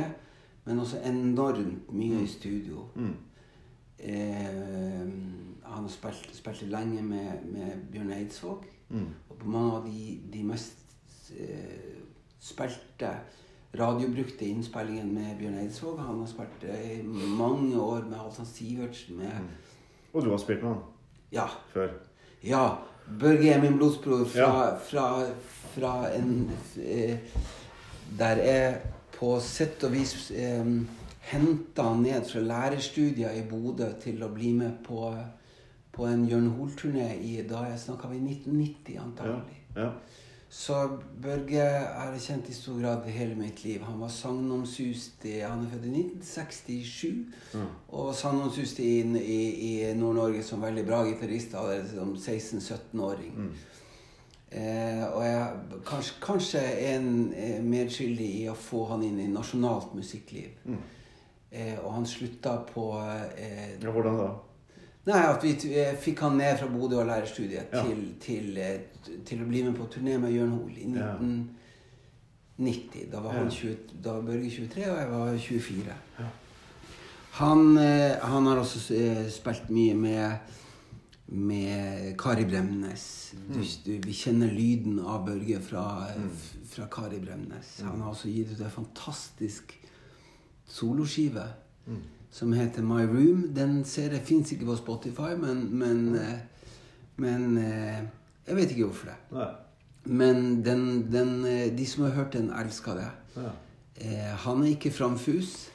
men 0.66 0.80
også 0.80 1.02
enormt 1.04 1.92
mye 1.92 2.22
i 2.24 2.28
studio. 2.28 2.86
Eh, 4.00 5.04
han 5.64 5.84
har 5.84 5.90
spilt, 5.92 6.30
spilte 6.36 6.66
lenge 6.72 7.02
med, 7.04 7.44
med 7.52 7.84
Bjørn 7.92 8.12
Eidsvåg. 8.12 8.66
Og 9.30 9.38
på 9.40 9.50
mange 9.50 9.76
av 9.78 9.86
de, 9.88 10.20
de 10.34 10.44
mest 10.44 11.32
eh, 11.40 12.00
spilte 12.40 13.12
radiobrukte 13.80 14.46
innspillingen 14.46 15.14
med 15.14 15.38
Bjørn 15.40 15.60
Eidsvåg. 15.64 16.00
Han 16.00 16.20
har 16.20 16.28
spilt 16.32 16.64
eh, 16.70 17.00
i 17.00 17.30
mange 17.38 17.76
år 17.82 18.08
med 18.08 18.18
Halvdan 18.20 18.46
Sivertsen. 18.46 19.18
Med, 19.18 19.32
Og 20.14 20.24
du 20.24 20.30
har 20.30 20.38
spilt 20.38 20.64
med 20.64 20.76
han 20.76 20.84
ja, 21.34 21.48
før? 21.74 21.90
Ja. 22.44 22.66
Børge 23.20 23.50
er 23.52 23.62
min 23.62 23.78
blodsbror 23.78 24.26
fra, 24.26 24.40
Ja. 24.70 24.76
fra, 24.78 25.26
fra 25.76 25.94
en 26.16 26.52
eh, 26.80 27.18
Der 28.20 28.36
jeg 28.44 28.78
på 29.20 29.40
sett 29.42 29.84
og 29.84 29.92
vis 29.94 30.32
eh, 30.32 30.66
henta 31.32 31.94
ned 31.96 32.26
fra 32.30 32.40
lærerstudier 32.40 33.32
i 33.40 33.44
Bodø 33.50 33.88
til 34.04 34.24
å 34.24 34.30
bli 34.34 34.52
med 34.54 34.72
på, 34.86 35.14
på 35.94 36.06
en 36.06 36.26
Jørn 36.30 36.50
Hoel-turné 36.58 37.10
i 37.22 37.42
da 37.48 37.64
jeg 37.70 37.80
snakka 37.80 38.08
vi 38.12 38.20
1990, 38.20 38.94
Ja. 38.96 39.02
antagelig. 39.04 39.60
ja. 39.76 39.90
Så 40.54 40.76
Børge 41.22 41.62
har 41.66 42.12
jeg 42.14 42.22
kjent 42.28 42.50
i 42.52 42.54
stor 42.54 42.76
grad 42.78 43.08
hele 43.10 43.34
mitt 43.34 43.64
liv. 43.66 43.82
Han 43.88 43.98
var 44.04 44.12
sagnomsust 44.14 45.26
Han 45.26 45.64
er 45.66 45.72
født 45.72 45.88
i 45.90 45.94
1967. 45.98 47.08
Mm. 47.54 47.64
Og 47.90 48.14
sagnomsust 48.16 48.80
i, 48.80 48.92
i, 49.02 49.40
i 49.70 49.94
Nord-Norge 49.98 50.44
som 50.46 50.62
veldig 50.62 50.86
bra 50.86 51.02
gitarist 51.08 51.56
allerede 51.58 51.90
som 51.90 52.14
16-17-åring. 52.14 53.34
Mm. 53.38 53.50
Eh, 54.52 55.04
og 55.08 55.26
jeg 55.26 55.80
kanskje, 55.90 56.22
kanskje 56.22 56.62
en 56.94 57.34
eh, 57.34 57.58
medskyldig 57.66 58.30
i 58.44 58.48
å 58.52 58.54
få 58.54 58.86
han 58.92 59.02
inn 59.08 59.18
i 59.24 59.32
nasjonalt 59.34 59.96
musikkliv. 59.98 60.54
Mm. 60.70 60.84
Eh, 61.50 61.80
og 61.80 61.96
han 61.96 62.06
slutta 62.06 62.60
på 62.70 62.92
eh, 63.02 63.80
ja. 63.82 63.90
Hvordan 63.90 64.22
da? 64.22 64.30
Nei, 65.06 65.20
at 65.28 65.44
vi 65.44 65.50
eh, 65.76 65.98
fikk 66.00 66.20
han 66.24 66.38
ned 66.40 66.56
fra 66.62 66.68
Bodø 66.72 67.02
og 67.02 67.08
lærerstudiet 67.10 67.68
Ja. 67.74 67.82
til, 67.84 68.04
til, 68.24 68.54
eh, 68.58 68.80
til 69.28 69.42
å 69.44 69.48
bli 69.50 69.64
med 69.66 69.76
på 69.76 69.88
turné 69.92 70.14
med 70.18 70.32
Jørn 70.32 70.54
Hoel 70.56 70.78
i 70.80 70.86
1990. 70.88 73.10
Da 73.12 73.20
var, 73.20 73.34
han 73.36 73.50
20, 73.52 73.76
da 74.04 74.12
var 74.14 74.22
Børge 74.30 74.50
23, 74.50 74.86
og 74.92 74.98
jeg 75.02 75.10
var 75.12 75.38
24. 75.38 75.94
Ja. 76.20 76.26
Han, 77.42 77.78
eh, 77.78 78.16
han 78.22 78.46
har 78.48 78.58
også 78.62 78.80
spilt 79.34 79.70
mye 79.74 79.94
med, 79.98 80.32
med 81.28 82.16
Kari 82.22 82.46
Bremnes. 82.46 83.34
Du, 83.34 83.60
Mm. 83.60 83.66
du, 83.86 83.92
vi 84.08 84.14
kjenner 84.14 84.48
lyden 84.54 85.00
av 85.00 85.26
Børge 85.26 85.60
fra, 85.62 86.08
eh, 86.16 86.22
fra 86.70 86.86
Kari 86.88 87.20
Bremnes. 87.20 87.80
Mm. 87.82 87.88
Han 87.90 88.02
har 88.02 88.10
også 88.14 88.30
gitt 88.32 88.52
ut 88.56 88.62
en 88.62 88.72
fantastisk 88.72 89.74
soloskive 90.68 91.44
Mm. 91.88 92.02
Som 92.34 92.54
heter 92.54 92.82
My 92.82 93.06
Room. 93.06 93.48
Den 93.54 93.84
ser 93.86 94.16
jeg 94.16 94.26
fins 94.26 94.52
ikke 94.56 94.66
på 94.72 94.78
Spotify, 94.80 95.36
men, 95.38 95.68
men, 95.78 96.16
eh, 96.18 96.40
men 97.22 97.58
eh, 97.58 98.02
Jeg 98.48 98.56
vet 98.58 98.72
ikke 98.74 98.88
hvorfor 98.90 99.08
det. 99.08 99.20
Nei. 99.32 99.52
Men 100.04 100.64
den, 100.66 101.12
den, 101.12 101.46
eh, 101.46 101.70
de 101.78 101.86
som 101.88 102.04
har 102.04 102.18
hørt 102.18 102.34
den, 102.34 102.50
elsker 102.52 102.98
det. 102.98 103.12
Ja. 103.38 103.52
Eh, 103.96 104.34
han 104.46 104.64
er 104.64 104.74
ikke 104.74 104.92
framfus. 104.92 105.70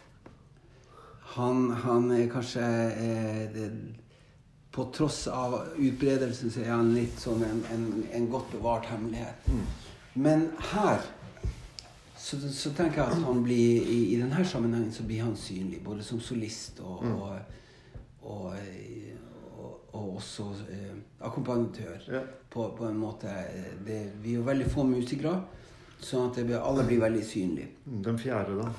Han, 1.39 1.71
han 1.71 2.11
er 2.11 2.29
kanskje 2.33 2.65
eh, 2.65 3.47
det, 3.55 3.71
På 4.73 4.91
tross 4.95 5.27
av 5.33 5.55
utbredelsen 5.79 6.53
så 6.53 6.61
er 6.61 6.75
han 6.75 6.93
litt 6.95 7.17
sånn 7.19 7.41
en, 7.43 7.63
en, 7.73 7.87
en 8.15 8.27
godt 8.31 8.53
bevart 8.53 8.87
hemmelighet. 8.91 9.49
Men 10.15 10.51
her 10.75 11.01
så, 12.19 12.37
så 12.53 12.71
tenker 12.77 13.03
jeg 13.03 13.13
at 13.13 13.23
han 13.25 13.43
blir 13.45 13.83
i, 13.87 13.99
i 14.15 14.17
denne 14.21 14.45
sammenhengen 14.45 14.93
så 14.93 15.03
blir 15.07 15.23
han 15.25 15.37
synlig. 15.39 15.81
Både 15.85 16.03
som 16.05 16.21
solist 16.21 16.81
og, 16.81 17.05
og, 17.07 17.39
og, 18.23 18.53
eh, 18.59 19.15
og, 19.59 19.81
og 19.95 20.17
også 20.19 20.49
eh, 20.71 20.93
akkompagnatør. 21.25 22.05
Ja. 22.13 22.21
På, 22.51 22.71
på 22.79 22.87
en 22.89 22.97
måte 22.99 23.29
det, 23.87 24.03
Vi 24.23 24.33
er 24.33 24.39
jo 24.41 24.47
veldig 24.47 24.69
få 24.73 24.85
musikere, 24.89 25.41
sånn 26.01 26.31
at 26.31 26.39
det, 26.41 26.47
blir- 26.49 26.63
alle 26.65 26.85
blir 26.89 27.01
veldig 27.03 27.25
synlige. 27.27 27.73
Mm, 27.87 28.03
Den 28.07 28.19
fjerde, 28.23 28.57
da? 28.63 28.71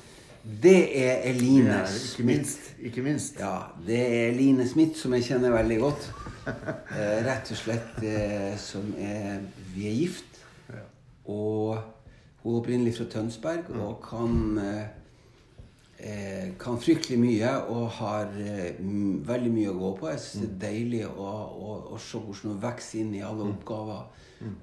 Det 0.64 0.78
er 1.04 1.26
Eline 1.30 1.74
er 1.82 1.90
ikke 1.90 2.00
Smith. 2.00 2.28
minst. 2.30 2.68
Ikke 2.88 3.02
minst. 3.04 3.40
Ja, 3.44 3.58
det 3.86 3.98
er 4.00 4.30
Eline 4.32 4.66
Smith 4.68 4.96
som 4.98 5.14
jeg 5.18 5.26
kjenner 5.28 5.52
veldig 5.54 5.80
godt. 5.84 6.08
Eh, 6.48 7.18
rett 7.28 7.52
og 7.54 7.60
slett 7.60 8.00
eh, 8.08 8.54
som 8.58 8.88
er 8.98 9.42
Vi 9.76 9.86
er 9.90 9.98
gift. 10.00 10.40
Ja. 10.72 10.86
Og 11.30 11.76
hun 12.44 12.54
er 12.54 12.60
opprinnelig 12.62 12.96
fra 12.96 13.06
Tønsberg 13.12 13.70
og 13.76 13.98
kan 14.04 14.60
eh, 14.64 14.86
eh, 16.00 16.46
kan 16.60 16.80
fryktelig 16.80 17.18
mye 17.20 17.50
og 17.68 17.90
har 17.98 18.32
eh, 18.40 18.78
veldig 19.28 19.52
mye 19.52 19.74
å 19.74 19.80
gå 19.80 19.90
på. 20.00 20.12
Jeg 20.14 20.22
synes 20.24 20.46
det 20.46 20.54
er 20.54 20.62
deilig 20.64 21.02
å, 21.10 21.28
å, 21.28 21.74
å 21.96 22.00
se 22.00 22.22
hvordan 22.22 22.54
hun 22.54 22.62
vokser 22.64 23.02
inn 23.02 23.18
i 23.20 23.26
alle 23.28 23.50
oppgaver 23.52 24.08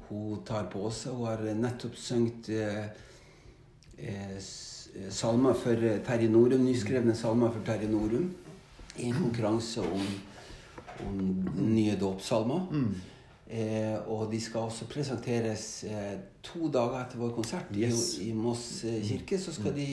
hun 0.08 0.40
tar 0.48 0.70
på 0.72 0.88
seg. 0.88 1.12
Hun 1.18 1.28
har 1.28 1.44
nettopp 1.60 1.98
sunget 2.00 2.48
salmer 5.12 5.56
for 5.60 5.84
Terje 6.06 6.30
Norum, 6.32 6.64
nyskrevne 6.64 7.12
salmer 7.16 7.52
for 7.52 7.64
Terje 7.66 7.90
Norum 7.92 8.30
i 8.96 9.10
en 9.10 9.18
konkurranse 9.18 9.84
om, 9.84 10.08
om 11.04 11.20
nye 11.60 11.98
dåpssalmer. 12.00 12.72
Eh, 13.50 13.94
og 14.10 14.26
de 14.32 14.40
skal 14.42 14.60
også 14.66 14.84
presenteres 14.90 15.84
eh, 15.86 16.16
to 16.42 16.66
dager 16.74 16.96
etter 17.04 17.18
vår 17.20 17.30
konsert 17.36 17.68
i- 17.76 17.80
Yes. 17.86 18.16
i, 18.24 18.32
Moss 18.34 18.82
eh, 18.84 18.96
kirke. 19.06 19.38
Så 19.38 19.52
skal 19.54 19.72
de 19.76 19.86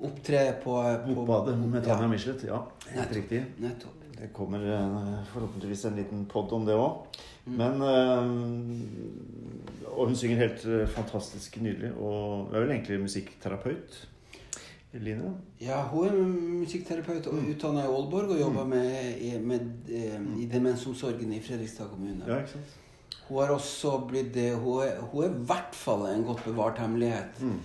opptre 0.00 0.46
på, 0.62 0.78
på 1.04 1.14
Bokbadet 1.14 1.58
med 1.58 1.82
Tanja 1.84 2.02
Ja, 2.06 2.08
Michelet. 2.08 2.44
Ja, 2.48 2.62
helt 2.86 2.96
Nettopp. 2.96 3.16
riktig. 3.16 3.42
nettopp. 3.60 3.94
Det 4.18 4.32
kommer 4.34 4.58
eh, 4.58 5.24
forhåpentligvis 5.32 5.84
en 5.84 5.96
liten 5.96 6.24
pod 6.26 6.52
om 6.56 6.64
det 6.66 6.74
òg. 6.74 6.92
Mm. 7.46 7.56
Men 7.60 7.82
eh, 7.86 8.26
Og 9.92 10.06
hun 10.08 10.16
synger 10.16 10.36
helt 10.46 10.64
eh, 10.66 10.86
fantastisk 10.90 11.56
nydelig. 11.62 11.92
Og 11.98 12.46
hun 12.48 12.54
er 12.56 12.60
vel 12.64 12.70
egentlig 12.76 13.00
musikkterapeut. 13.04 14.06
Eline? 14.94 15.34
Ja, 15.60 15.82
hun 15.90 16.06
er 16.08 16.14
musikkterapeut 16.62 17.26
og 17.28 17.42
utdanna 17.50 17.82
i 17.84 17.90
Aalborg 17.90 18.30
og 18.32 18.40
jobber 18.40 18.64
med, 18.70 19.18
i- 19.20 19.38
med, 19.38 19.66
eh, 19.92 20.20
i 20.42 20.46
demensomsorgen 20.48 21.32
i 21.32 21.40
Fredrikstad 21.44 21.90
kommune. 21.90 22.24
Ja, 22.26 22.38
ikke 22.40 22.54
sant? 22.56 22.76
Hun 23.28 23.38
har 23.42 23.50
også 23.52 23.98
blitt 24.08 24.34
Hun 24.62 24.82
er, 24.86 25.00
hun 25.12 25.24
er 25.24 25.28
i 25.28 25.44
hvert 25.44 25.74
fall 25.76 26.06
en 26.14 26.24
godt 26.24 26.44
bevart 26.44 26.78
hemmelighet. 26.78 27.42
Mm. 27.42 27.58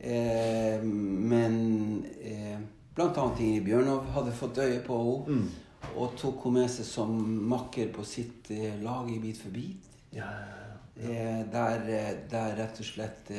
Eh, 0.00 0.82
men 0.84 2.06
eh, 2.20 2.58
blant 2.94 3.16
annet 3.16 3.40
Ingrid 3.40 3.64
Bjørnov 3.64 4.04
hadde 4.12 4.32
fått 4.36 4.58
øye 4.58 4.82
på 4.84 4.98
henne. 5.26 5.40
Mm. 5.40 5.48
Og 5.96 6.12
tok 6.20 6.44
henne 6.44 6.60
med 6.60 6.68
seg 6.70 6.84
som 6.84 7.16
makker 7.48 7.88
på 7.96 8.04
sitt 8.04 8.50
eh, 8.52 8.76
lag 8.82 9.08
i 9.10 9.18
Bit 9.22 9.40
for 9.40 9.50
bit. 9.54 9.88
Ja, 10.12 10.28
ja, 10.28 10.52
ja. 10.52 11.08
Eh, 11.08 11.42
der, 11.52 11.88
eh, 11.88 12.14
der 12.30 12.54
rett 12.60 12.78
og 12.80 12.84
slett 12.88 13.30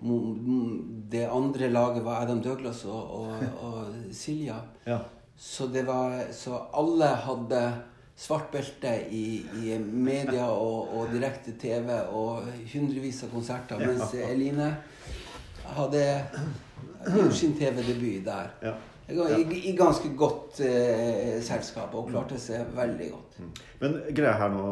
Det 0.00 1.24
andre 1.26 1.68
laget 1.68 2.04
var 2.04 2.22
Adam 2.22 2.42
Douglas 2.42 2.84
og, 2.84 3.14
og, 3.20 3.46
og 3.60 3.94
Silja. 4.14 4.60
ja. 4.86 4.98
Så, 5.38 5.66
det 5.70 5.84
var, 5.86 6.18
så 6.34 6.56
alle 6.74 7.06
hadde 7.22 7.60
svart 8.18 8.50
belte 8.50 8.90
i, 9.14 9.38
i 9.62 9.76
media 9.78 10.48
og, 10.50 10.88
og 10.98 11.12
direkte 11.12 11.54
TV 11.60 11.92
og 12.10 12.48
hundrevis 12.72 13.22
av 13.22 13.30
konserter. 13.30 13.78
Mens 13.78 14.14
Eline 14.18 14.72
hadde 15.76 16.02
gjort 17.06 17.36
sin 17.38 17.54
TV-debut 17.58 18.24
der. 18.26 18.50
ja. 18.62 18.74
I, 19.08 19.68
I 19.70 19.72
ganske 19.76 20.10
godt 20.20 20.58
eh, 20.60 21.38
selskap 21.44 21.94
og 21.96 22.10
klarte 22.10 22.36
seg 22.40 22.66
veldig 22.76 23.06
godt. 23.14 23.38
Men 23.80 23.94
greia 24.12 24.34
her 24.36 24.50
nå, 24.52 24.64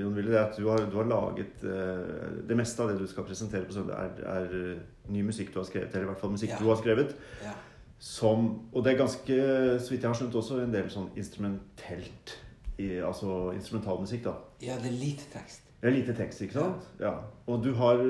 Jon 0.00 0.16
Willy, 0.16 0.32
det 0.32 0.38
er 0.40 0.48
at 0.48 0.56
du 0.58 0.66
har, 0.66 0.82
du 0.90 0.96
har 0.98 1.06
laget 1.06 1.62
eh, 1.62 2.40
Det 2.48 2.56
meste 2.58 2.82
av 2.82 2.90
det 2.90 2.96
du 2.98 3.06
skal 3.06 3.26
presentere 3.28 3.68
på 3.68 3.76
søndag, 3.76 4.00
er, 4.02 4.24
er 4.32 4.56
eh, 4.58 4.80
ny 5.14 5.22
musikk 5.28 5.52
du 5.54 5.60
har 5.60 5.68
skrevet. 5.68 5.94
Eller 5.94 6.08
i 6.08 6.10
hvert 6.10 6.20
fall 6.24 6.34
musikk 6.34 6.50
Ja. 6.56 6.58
du 6.58 6.72
har 6.72 6.80
skrevet. 6.82 7.14
Ja. 7.44 7.54
Som 8.02 8.48
Og 8.72 8.82
det 8.84 8.94
er 8.94 8.98
ganske, 9.04 9.38
så 9.80 9.94
vidt 9.94 10.02
jeg 10.02 10.10
har 10.10 10.18
skjønt, 10.18 10.34
også 10.42 10.58
en 10.64 10.74
del 10.74 10.90
sånn 10.90 11.12
instrumentelt 11.16 12.34
i, 12.82 12.96
Altså 12.98 13.52
instrumentalmusikk, 13.54 14.24
da. 14.26 14.34
ja, 14.60 14.74
det 14.82 14.90
er 14.90 14.98
lite 14.98 15.30
tekst. 15.32 15.60
Det 15.80 15.90
er 15.92 15.94
lite 16.00 16.14
tekst, 16.18 16.40
ikke 16.42 16.58
sant? 16.58 16.90
Ja. 16.98 17.14
Og 17.46 17.62
du 17.62 17.70
har 17.78 18.00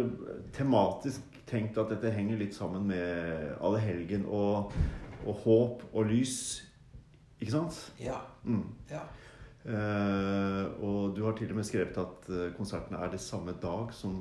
tematisk 0.56 1.20
tenkt 1.50 1.76
at 1.78 1.90
dette 1.92 2.08
henger 2.14 2.38
litt 2.40 2.54
sammen 2.56 2.86
med 2.88 3.50
Alle 3.60 3.80
helgen 3.84 4.24
og, 4.30 4.72
og 5.26 5.42
håp 5.44 5.84
og 5.92 6.08
lys. 6.10 6.36
Ikke 7.40 7.52
sant? 7.52 7.80
Ja. 8.00 8.20
Mm. 8.44 8.66
ja. 8.90 9.04
Uh, 9.64 10.84
og 10.84 11.16
du 11.16 11.22
har 11.24 11.36
til 11.38 11.50
og 11.50 11.56
med 11.56 11.64
skrevet 11.64 11.96
at 11.96 12.26
eh, 12.28 12.50
konsertene 12.52 12.98
er 13.00 13.08
det 13.14 13.20
samme 13.20 13.54
dag 13.62 13.94
som, 13.96 14.18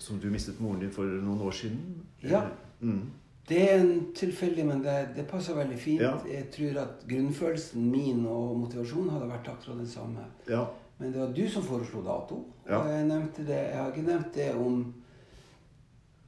som 0.00 0.20
du 0.20 0.30
mistet 0.32 0.62
moren 0.64 0.80
din 0.80 0.92
for 0.92 1.04
noen 1.04 1.42
år 1.44 1.52
siden. 1.58 1.82
Ja. 2.24 2.46
Mm. 2.80 3.10
Det 3.48 3.60
er 3.62 3.76
en 3.78 4.08
tilfeldig, 4.16 4.64
men 4.66 4.80
det, 4.82 4.96
det 5.16 5.26
passer 5.28 5.54
veldig 5.54 5.76
fint. 5.78 6.02
Ja. 6.02 6.16
Jeg 6.26 6.48
tror 6.56 6.80
at 6.82 7.04
grunnfølelsen 7.08 7.84
min 7.90 8.24
og 8.26 8.56
motivasjonen 8.64 9.12
hadde 9.12 9.28
vært 9.30 9.52
akkurat 9.52 9.84
den 9.84 9.92
samme. 9.92 10.26
ja. 10.48 10.64
Men 10.98 11.12
det 11.12 11.20
var 11.20 11.32
du 11.36 11.48
som 11.48 11.62
foreslo 11.62 12.00
dato. 12.00 12.38
Ja. 12.66 12.78
Og 12.78 12.86
jeg 12.88 13.04
nevnte 13.04 13.42
det. 13.44 13.58
Jeg 13.68 13.76
har 13.76 13.90
ikke 13.92 14.06
nevnt 14.06 14.34
det 14.34 14.46
om 14.56 14.78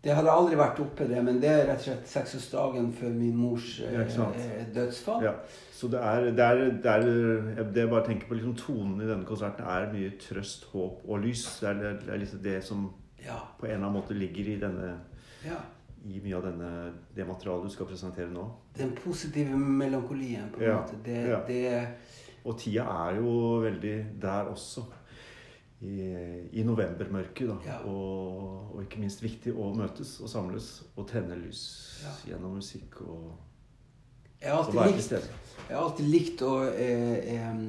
Det 0.05 0.15
hadde 0.15 0.31
aldri 0.31 0.55
vært 0.57 0.79
oppe, 0.81 1.09
det, 1.11 1.19
men 1.27 1.41
det 1.43 1.49
er 1.51 1.65
rett 1.67 1.81
og 1.81 1.87
slett 1.89 2.11
seksårsdagen 2.11 2.93
før 2.95 3.11
min 3.17 3.35
mors 3.37 3.81
eh, 3.83 3.97
dødsfall. 4.75 5.25
ja. 5.27 5.33
Så 5.79 5.89
det 5.91 5.99
er, 6.03 6.25
det 6.35 6.45
er, 6.45 6.61
det 6.83 6.91
er 6.93 7.65
Det 7.71 7.83
jeg 7.85 7.91
bare 7.91 8.05
tenker 8.07 8.27
på 8.29 8.35
liksom 8.35 8.55
Tonen 8.59 9.01
i 9.03 9.07
denne 9.07 9.27
konserten 9.27 9.67
er 9.67 9.89
mye 9.93 10.13
trøst, 10.19 10.65
håp 10.73 11.03
og 11.07 11.21
lys. 11.23 11.45
Det 11.61 11.69
er, 11.69 11.75
det 12.05 12.15
er 12.15 12.19
liksom 12.23 12.43
det 12.43 12.65
som 12.65 12.89
Ja. 13.25 13.37
på 13.59 13.67
en 13.67 13.73
eller 13.73 13.87
annen 13.87 13.99
måte 14.01 14.15
ligger 14.15 14.49
i 14.53 14.57
denne 14.61 14.93
ja. 15.45 15.59
i 16.07 16.21
mye 16.25 16.37
av 16.37 16.43
denne, 16.47 16.71
det 17.17 17.27
materialet 17.27 17.65
du 17.67 17.75
skal 17.75 17.87
presentere 17.87 18.31
nå. 18.31 18.47
Den 18.79 18.93
positive 19.05 19.59
melankolien, 19.59 20.51
på 20.55 20.63
en 20.63 20.77
måte. 20.77 20.99
Det, 21.05 21.89
Og 22.45 22.59
tida 22.59 22.85
er 23.09 23.17
jo 23.19 23.59
veldig 23.61 23.97
der 24.23 24.51
også. 24.51 24.83
I, 25.81 25.99
i 26.59 26.63
novembermørket, 26.67 27.47
da. 27.49 27.57
Ja. 27.67 27.77
Og, 27.87 28.73
og 28.75 28.81
ikke 28.83 28.99
minst 28.99 29.23
viktig 29.23 29.53
å 29.55 29.69
møtes 29.79 30.17
og 30.21 30.31
samles 30.33 30.73
og 30.97 31.07
tenne 31.11 31.37
lys 31.39 31.61
Ja. 32.03 32.15
gjennom 32.33 32.57
musikk 32.59 33.01
og, 33.07 33.29
og 34.43 34.75
være 34.75 34.93
til 34.97 35.03
stede. 35.03 35.29
jeg 35.69 35.77
har 35.77 35.85
alltid 35.85 36.09
likt 36.11 36.43
å, 36.43 36.57
eh, 36.71 37.37
eh, 37.37 37.63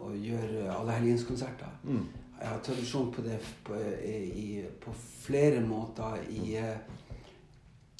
å 0.00 0.10
gjøre 0.16 0.70
allehelgenskonserter. 0.78 1.76
Mm. 1.84 2.06
Jeg 2.40 2.48
har 2.48 2.62
tradisjon 2.64 3.10
på 3.12 3.20
det 3.22 3.36
på, 3.64 3.76
i, 4.04 4.62
på 4.80 4.92
flere 4.96 5.60
måter. 5.60 6.16
I, 6.32 6.56
eh, 6.56 6.78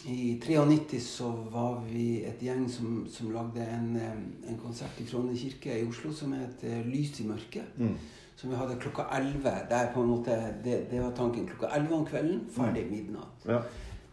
I 0.09 0.39
93 0.41 1.01
så 1.05 1.29
var 1.53 1.83
vi 1.85 2.23
et 2.25 2.41
gjeng 2.41 2.63
som, 2.73 3.03
som 3.13 3.29
lagde 3.35 3.61
en, 3.61 3.91
eh, 4.01 4.23
en 4.49 4.57
konsert 4.63 4.97
i 5.01 5.05
Frogner 5.05 5.37
kirke 5.37 5.77
i 5.77 5.85
Oslo 5.85 6.13
som 6.17 6.33
het 6.33 6.65
eh, 6.65 6.81
Lys 6.89 7.21
i 7.21 7.27
mørket. 7.29 7.77
Mm. 7.77 7.99
Som 8.41 8.51
vi 8.51 8.57
hadde 8.57 8.79
klokka 8.81 9.05
11. 9.13 9.51
Der 9.69 9.93
på 9.93 10.01
en 10.01 10.09
måte, 10.15 10.37
det, 10.65 10.87
det 10.91 11.01
var 11.03 11.11
tanken. 11.17 11.45
Klokka 11.47 11.75
11 11.77 11.95
om 11.95 12.07
kvelden, 12.09 12.39
ferdig 12.55 12.87
midnatt. 12.89 13.45
Ja. 13.45 13.59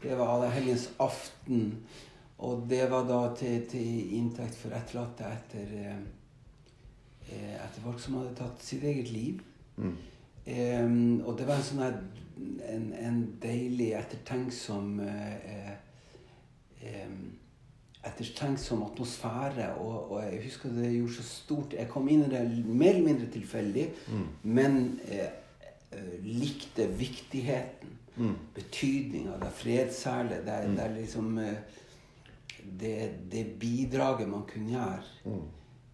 Det 0.01 0.17
var 0.19 0.33
allehelgens 0.33 0.89
aften. 0.99 1.69
Og 2.37 2.65
det 2.69 2.81
var 2.91 3.07
da 3.07 3.21
til, 3.39 3.63
til 3.71 4.17
inntekt 4.17 4.59
for 4.59 4.75
etterlatte 4.75 5.31
etter, 5.31 5.71
eh, 5.79 6.03
eh, 7.31 7.55
etter 7.55 7.85
folk 7.85 8.03
som 8.03 8.19
hadde 8.19 8.35
tatt 8.35 8.67
sitt 8.67 8.83
eget 8.83 9.09
liv. 9.15 9.39
Mm. 9.77 9.95
Em, 10.45 10.99
og 11.23 11.37
det 11.39 11.47
var 11.47 11.61
en 11.61 11.65
sånn 11.69 11.85
en, 11.87 12.91
en 12.99 13.23
deilig, 13.41 13.93
ettertenksom 13.97 14.99
eh, 15.07 15.73
em, 16.83 17.17
Ettertenksom 18.05 18.83
atmosfære. 18.83 19.73
Og, 19.81 20.11
og 20.11 20.23
jeg 20.23 20.43
husker 20.43 20.69
det 20.69 20.93
gjorde 20.93 21.13
så 21.17 21.23
stort 21.23 21.73
Jeg 21.73 21.89
kom 21.89 22.07
inn 22.09 22.23
i 22.25 22.29
det 22.31 22.43
mer 22.65 22.93
eller 22.93 23.05
mindre 23.09 23.27
tilfeldig, 23.33 23.87
Mm. 24.07 24.27
men 24.43 24.99
eh, 25.09 25.29
eh, 25.91 26.13
likte 26.23 26.87
viktigheten. 26.99 27.93
Mm. 28.17 28.35
Betydninga. 28.55 29.31
Det 29.37 29.45
er 29.47 29.57
fredsseilet. 29.59 30.45
Det, 30.45 30.55
mm. 30.69 30.75
det 30.75 30.83
er 30.85 30.95
liksom 30.95 31.37
eh, 31.37 31.57
det, 32.79 32.95
det 33.31 33.45
bidraget 33.59 34.29
man 34.29 34.43
kunne 34.53 34.71
gjøre, 34.71 35.03
Mm. 35.25 35.41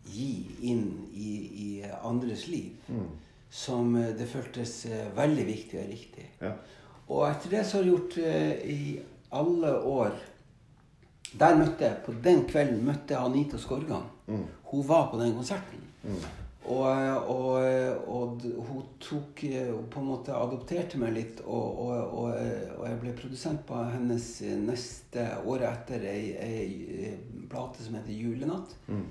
gi 0.06 0.48
inn 0.62 1.08
i, 1.14 1.34
i 1.66 1.82
andres 2.04 2.48
liv 2.48 2.72
Mm. 2.88 3.08
som 3.50 3.96
eh, 3.96 4.14
det 4.20 4.28
føltes 4.28 4.88
veldig 5.16 5.46
viktig 5.48 5.80
og 5.80 5.90
riktig. 5.90 6.30
Ja. 6.42 6.52
Og 7.08 7.26
etter 7.30 7.50
det 7.50 7.66
så 7.66 7.78
har 7.78 7.84
jeg 7.84 7.92
gjort 7.94 8.18
eh, 8.18 8.70
i 8.72 9.00
alle 9.32 9.74
år 9.82 10.14
Der 11.40 11.58
møtte 11.58 11.88
jeg, 11.88 11.98
På 12.06 12.14
den 12.24 12.46
kvelden 12.50 12.86
møtte 12.86 13.16
jeg 13.16 13.26
Anita 13.26 13.58
Skorgan. 13.58 14.08
Mm. 14.28 14.46
Hun 14.72 14.88
var 14.88 15.10
på 15.12 15.20
den 15.22 15.36
konserten. 15.36 15.82
Mm. 16.04 16.24
Og, 16.64 16.86
og, 17.28 18.06
og 18.08 18.44
hun 18.68 18.84
tok 19.04 19.44
eh, 19.50 19.74
på 19.92 20.00
en 20.00 20.08
måte 20.08 20.36
adopterte 20.36 21.00
meg 21.02 21.12
litt, 21.18 21.42
og, 21.44 21.82
og, 21.84 22.14
og, 22.22 22.88
jeg 22.88 23.02
ble 23.02 23.16
produsent 23.20 23.66
på 23.68 23.82
hennes 23.92 24.30
eh, 24.48 24.56
neste 24.64 25.26
året 25.44 25.68
etter 25.74 26.08
ei, 26.08 26.22
ei 26.40 27.02
eh, 27.10 27.18
plate 27.52 27.84
som 27.84 28.00
heter 28.00 28.16
'Julenatt'. 28.16 28.78
Mm. 28.88 29.06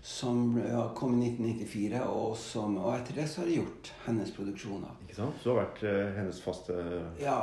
Som 0.00 0.56
kom 0.96 1.18
i 1.20 1.28
1994, 1.28 1.98
og, 2.08 2.32
som, 2.40 2.78
etter 2.94 3.18
det 3.20 3.26
så 3.28 3.42
har 3.42 3.50
jeg 3.50 3.60
gjort 3.60 3.90
hennes 4.06 4.30
produksjoner. 4.32 4.94
Ikke 5.04 5.18
sant? 5.18 5.42
Så 5.42 5.52
har 5.52 5.66
vært 5.66 5.82
eh, 5.84 6.14
hennes 6.16 6.40
faste 6.40 6.78
Ja. 7.20 7.42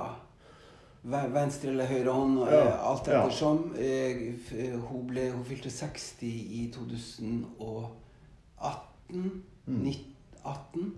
Ve- 1.04 1.34
Venstre 1.34 1.70
eller 1.70 1.86
høyre 1.88 2.12
hånd, 2.14 2.40
Ja, 2.40 2.62
eh, 2.68 2.86
alt 2.90 3.08
ettersom. 3.08 3.74
Ja. 3.78 4.78
Hun, 4.90 5.08
ble, 5.08 5.32
hun 5.32 5.46
fylte 5.46 5.70
60 5.70 6.28
i 6.28 6.72
2018. 6.74 7.92
Mm. 9.68 9.94
18, 10.46 10.94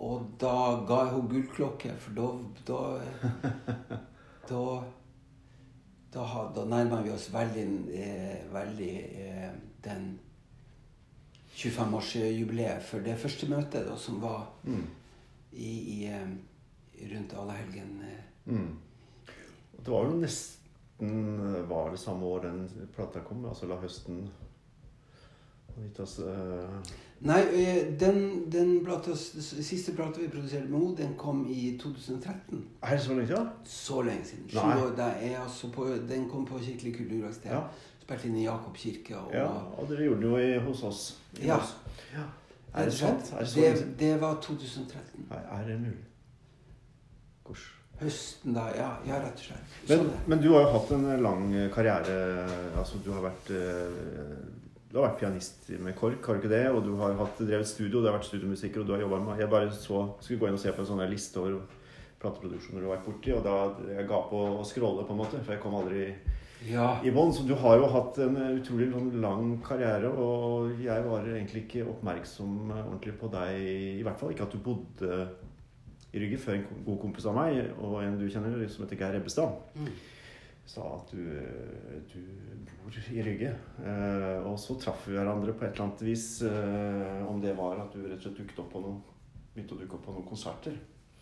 Og 0.00 0.22
da 0.40 0.54
ga 0.88 1.02
jeg 1.04 1.12
henne 1.12 1.28
gullklokke, 1.28 1.92
for 2.00 2.12
da 2.16 2.28
Da, 2.66 3.00
da, 4.48 4.82
da, 6.14 6.24
da 6.56 6.64
nærmer 6.64 7.02
vi 7.04 7.10
oss 7.10 7.28
veldig, 7.34 7.66
eh, 7.94 8.38
veldig 8.52 8.94
eh, 9.20 9.50
den 9.84 10.18
25-årsjubileet 11.54 12.82
for 12.82 12.98
det 13.04 13.18
første 13.20 13.46
møtet 13.50 13.86
da, 13.86 13.96
som 14.00 14.20
var 14.22 14.46
mm. 14.64 14.86
i, 15.52 15.72
i, 15.94 16.06
eh, 16.06 16.28
rundt 17.12 17.34
allehelgen. 17.36 18.00
eh. 18.06 18.22
Mm. 18.46 18.70
Det 19.84 19.92
var 19.92 20.04
jo 20.04 20.16
nesten 20.20 21.66
Var 21.68 21.90
det 21.90 21.98
samme 21.98 22.26
år 22.26 22.40
den 22.44 22.88
plata 22.96 23.20
kom? 23.24 23.44
Altså 23.48 23.66
la 23.66 23.76
høsten 23.80 24.28
Anitas 25.76 26.18
eh, 26.18 26.92
Nei, 27.20 27.40
eh, 27.52 27.98
den, 28.00 28.50
den 28.52 28.84
plata, 28.84 29.12
s- 29.12 29.50
siste 29.66 29.92
plata 29.96 30.20
vi 30.20 30.28
produserte 30.32 30.68
med 30.68 30.80
henne, 30.80 30.96
den 30.96 31.14
kom 31.20 31.42
i 31.52 31.76
2013. 31.78 32.62
Er 32.82 32.94
det 32.96 33.00
så 33.04 33.12
lenge 33.14 33.26
siden? 33.28 33.48
Så 33.64 34.02
lenge 34.02 34.24
siden. 34.24 34.46
År. 34.56 35.00
Altså 35.42 35.68
på, 35.72 35.84
den 36.08 36.28
kom 36.30 36.46
på 36.48 36.58
Kirkelig 36.58 36.94
kulturverksted. 36.96 37.50
Ja. 37.52 37.60
Spilte 38.00 38.28
inn 38.28 38.36
i 38.40 38.44
Jakob 38.46 38.76
kirke. 38.76 39.18
Og, 39.18 39.34
ja. 39.36 39.44
Og 39.76 39.88
dere 39.88 40.06
gjorde 40.08 40.30
det 40.32 40.54
jo 40.54 40.60
hos 40.70 40.82
oss. 40.82 41.02
Ja. 41.42 41.56
Moss. 41.60 41.76
ja. 42.14 42.24
Er 42.74 42.84
det 42.88 42.92
sant? 42.96 43.32
Er 43.36 43.44
det 43.44 43.54
det, 43.78 43.98
det 44.00 44.20
var 44.20 44.40
2013. 44.42 45.26
Nei, 45.30 45.38
er 45.58 45.68
det 45.68 45.76
mulig? 45.80 46.04
Gosh. 47.44 47.68
Høsten 48.00 48.54
da. 48.56 48.68
Ja, 48.76 48.88
ja 49.04 49.18
rett 49.20 49.36
og 49.36 49.44
slett. 49.50 49.74
Men, 49.90 50.06
men 50.32 50.40
du 50.40 50.48
har 50.54 50.64
jo 50.64 50.72
hatt 50.78 50.90
en 50.96 51.04
lang 51.22 51.50
karriere. 51.74 52.16
Altså, 52.80 53.00
du 53.04 53.10
har 53.12 53.26
vært 53.26 53.50
eh, 53.52 54.38
Du 54.90 54.96
har 54.98 55.10
vært 55.10 55.20
pianist 55.20 55.68
med 55.78 55.94
KORK, 55.98 56.24
har 56.26 56.38
du 56.38 56.40
ikke 56.40 56.50
det? 56.54 56.64
Og 56.74 56.80
du 56.86 56.94
har 56.98 57.12
hatt, 57.20 57.38
drevet 57.44 57.68
studio, 57.68 58.00
du 58.00 58.08
har 58.08 58.16
vært 58.16 58.26
studiomusiker, 58.30 58.80
og 58.82 58.88
du 58.88 58.94
har 58.96 59.04
jobba 59.04 59.20
med 59.28 59.38
Jeg 59.44 59.52
bare 59.52 59.70
så, 59.76 60.00
skulle 60.24 60.40
gå 60.40 60.48
inn 60.50 60.56
og 60.58 60.62
se 60.64 60.72
på 60.74 60.82
en 60.82 60.88
sånn 60.94 61.04
liste 61.12 61.38
over 61.38 61.60
plateproduksjoner 62.20 62.82
du 62.82 62.88
har 62.88 62.96
vært 62.98 63.06
borti, 63.06 63.30
og 63.32 63.44
da 63.46 63.92
jeg 63.94 64.08
ga 64.10 64.18
på 64.28 64.40
å 64.58 64.64
scrolle, 64.68 65.06
på 65.08 65.14
en 65.14 65.20
måte, 65.22 65.38
for 65.40 65.54
jeg 65.54 65.62
kom 65.62 65.76
aldri 65.78 66.02
Ja. 66.68 66.88
i 67.00 67.12
bånn. 67.16 67.30
Så 67.32 67.46
du 67.48 67.54
har 67.56 67.78
jo 67.80 67.86
hatt 67.88 68.18
en 68.20 68.34
utrolig 68.58 68.90
sånn 68.92 69.14
lang 69.22 69.54
karriere, 69.64 70.10
og 70.12 70.82
jeg 70.84 71.06
var 71.06 71.24
egentlig 71.30 71.62
ikke 71.64 71.86
oppmerksom 71.94 72.58
ordentlig 72.74 73.14
på 73.22 73.30
deg. 73.32 73.54
I 74.00 74.02
hvert 74.04 74.20
fall 74.20 74.34
ikke 74.34 74.44
at 74.48 74.52
du 74.52 74.60
bodde 74.66 75.22
i 76.12 76.18
ryggen 76.22 76.38
før 76.42 76.56
en 76.58 76.64
god 76.86 76.98
kompis 77.04 77.26
av 77.30 77.36
meg, 77.36 77.60
og 77.78 78.00
en 78.02 78.16
du 78.18 78.24
kjenner, 78.30 78.64
som 78.68 78.84
heter 78.86 78.98
Geir 78.98 79.18
Ebbestad, 79.20 79.52
Mm. 79.76 79.90
sa 80.70 80.82
at 80.96 81.10
du, 81.10 81.22
du 82.12 82.18
bor 82.82 82.94
i 83.14 83.22
Rygge. 83.26 83.52
Eh, 83.82 84.46
og 84.46 84.58
så 84.58 84.76
traff 84.78 85.06
vi 85.08 85.16
hverandre 85.16 85.52
på 85.54 85.64
et 85.66 85.72
eller 85.74 85.84
annet 85.88 86.02
vis. 86.06 86.42
Eh, 86.46 87.26
om 87.26 87.40
det 87.42 87.56
var 87.58 87.80
at 87.82 87.92
du 87.94 88.02
rett 88.04 88.18
og 88.18 88.22
slett 88.26 88.38
dukket 88.38 88.58
opp 88.62 88.70
på 88.72 88.82
noen, 88.84 89.00
begynte 89.54 89.74
å 89.74 89.80
dukke 89.80 89.98
opp 89.98 90.04
på 90.06 90.14
noen 90.14 90.28
konserter. 90.28 90.76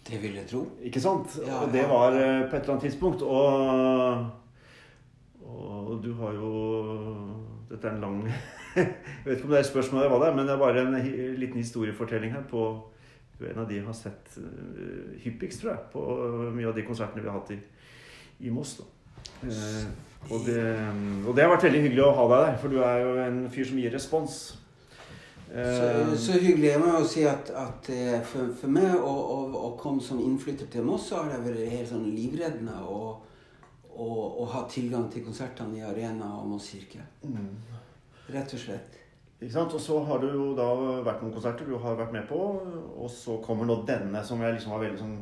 Det 0.09 0.20
vil 0.22 0.37
jeg 0.40 0.46
tro. 0.48 0.62
Ikke 0.85 1.01
sant? 1.01 1.38
Ja, 1.46 1.62
og 1.64 1.72
det 1.72 1.85
var 1.88 2.12
eh, 2.16 2.44
på 2.48 2.57
et 2.57 2.62
eller 2.62 2.74
annet 2.77 2.87
tidspunkt. 2.88 3.22
Og, 3.24 4.29
og 5.48 6.03
du 6.05 6.12
har 6.18 6.33
jo 6.37 6.51
Dette 7.68 7.88
er 7.88 7.94
en 7.96 8.01
lang 8.05 8.20
Jeg 8.77 8.92
vet 9.24 9.38
ikke 9.38 9.48
om 9.48 9.53
det 9.53 9.59
er 9.59 9.64
et 9.64 9.68
spørsmål 9.72 10.03
eller 10.03 10.12
hva 10.12 10.20
det 10.22 10.29
er, 10.31 10.37
men 10.37 10.46
det 10.48 10.55
er 10.55 10.61
bare 10.61 10.85
en 10.85 11.37
liten 11.40 11.61
historiefortelling 11.61 12.33
her 12.37 12.44
på 12.48 12.62
Du 13.38 13.46
er 13.46 13.53
en 13.53 13.62
av 13.62 13.68
de 13.70 13.79
jeg 13.79 13.87
har 13.87 13.94
sett 13.94 14.38
uh, 14.42 15.16
hyppigst, 15.22 15.62
tror 15.62 15.74
jeg, 15.74 15.83
på 15.92 16.05
mye 16.57 16.70
av 16.70 16.74
de 16.77 16.87
konsertene 16.87 17.22
vi 17.22 17.31
har 17.31 17.38
hatt 17.38 17.53
i, 17.55 17.59
i 18.46 18.55
Moss. 18.55 18.79
Eh, 19.42 19.85
og, 20.31 20.40
det, 20.46 20.62
og 21.27 21.35
det 21.37 21.44
har 21.44 21.53
vært 21.53 21.68
veldig 21.68 21.83
hyggelig 21.85 22.03
å 22.07 22.14
ha 22.16 22.24
deg 22.33 22.40
der, 22.46 22.57
for 22.62 22.72
du 22.72 22.81
er 22.83 23.05
jo 23.05 23.12
en 23.22 23.44
fyr 23.55 23.68
som 23.68 23.79
gir 23.79 23.94
respons. 23.94 24.38
Så, 24.38 24.64
Eh, 25.55 26.16
så 26.20 26.33
hyggelig. 26.33 26.68
Jeg 26.68 26.81
må 26.81 26.90
jo 26.98 27.05
si 27.09 27.22
at, 27.24 27.51
at 27.57 27.88
eh, 27.94 28.18
for, 28.27 28.51
for 28.61 28.72
meg 28.72 28.92
å, 28.98 29.09
å, 29.09 29.38
å 29.68 29.70
komme 29.81 30.03
som 30.05 30.20
innflytter 30.20 30.68
til 30.72 30.85
Moss, 30.85 31.09
så 31.09 31.22
har 31.22 31.31
det 31.33 31.38
vært 31.46 31.72
helt 31.72 31.88
sånn 31.88 32.05
livreddende 32.12 32.74
å, 32.85 32.98
å 33.98 34.44
ha 34.53 34.66
tilgang 34.70 35.09
til 35.12 35.24
konsertene 35.24 35.81
i 35.81 35.87
Arena 35.88 36.35
og 36.37 36.51
Moss 36.53 36.68
kirke. 36.74 37.07
mm. 37.24 37.48
Rett 38.29 38.53
og 38.53 38.61
slett. 38.61 38.98
Ikke 39.38 39.55
sant? 39.55 39.74
Og 39.74 39.83
så 39.83 39.98
har 40.09 40.22
det 40.22 40.33
jo 40.35 40.51
da 40.59 40.68
vært 41.07 41.22
noen 41.22 41.35
konserter 41.35 41.68
du 41.68 41.77
har 41.79 41.98
vært 41.98 42.14
med 42.14 42.27
på, 42.27 42.38
og 42.98 43.11
så 43.12 43.38
kommer 43.44 43.68
nå 43.68 43.83
denne 43.87 44.22
som 44.27 44.40
jeg 44.42 44.59
liksom 44.59 44.79
veldig 44.79 45.03
sånn 45.03 45.18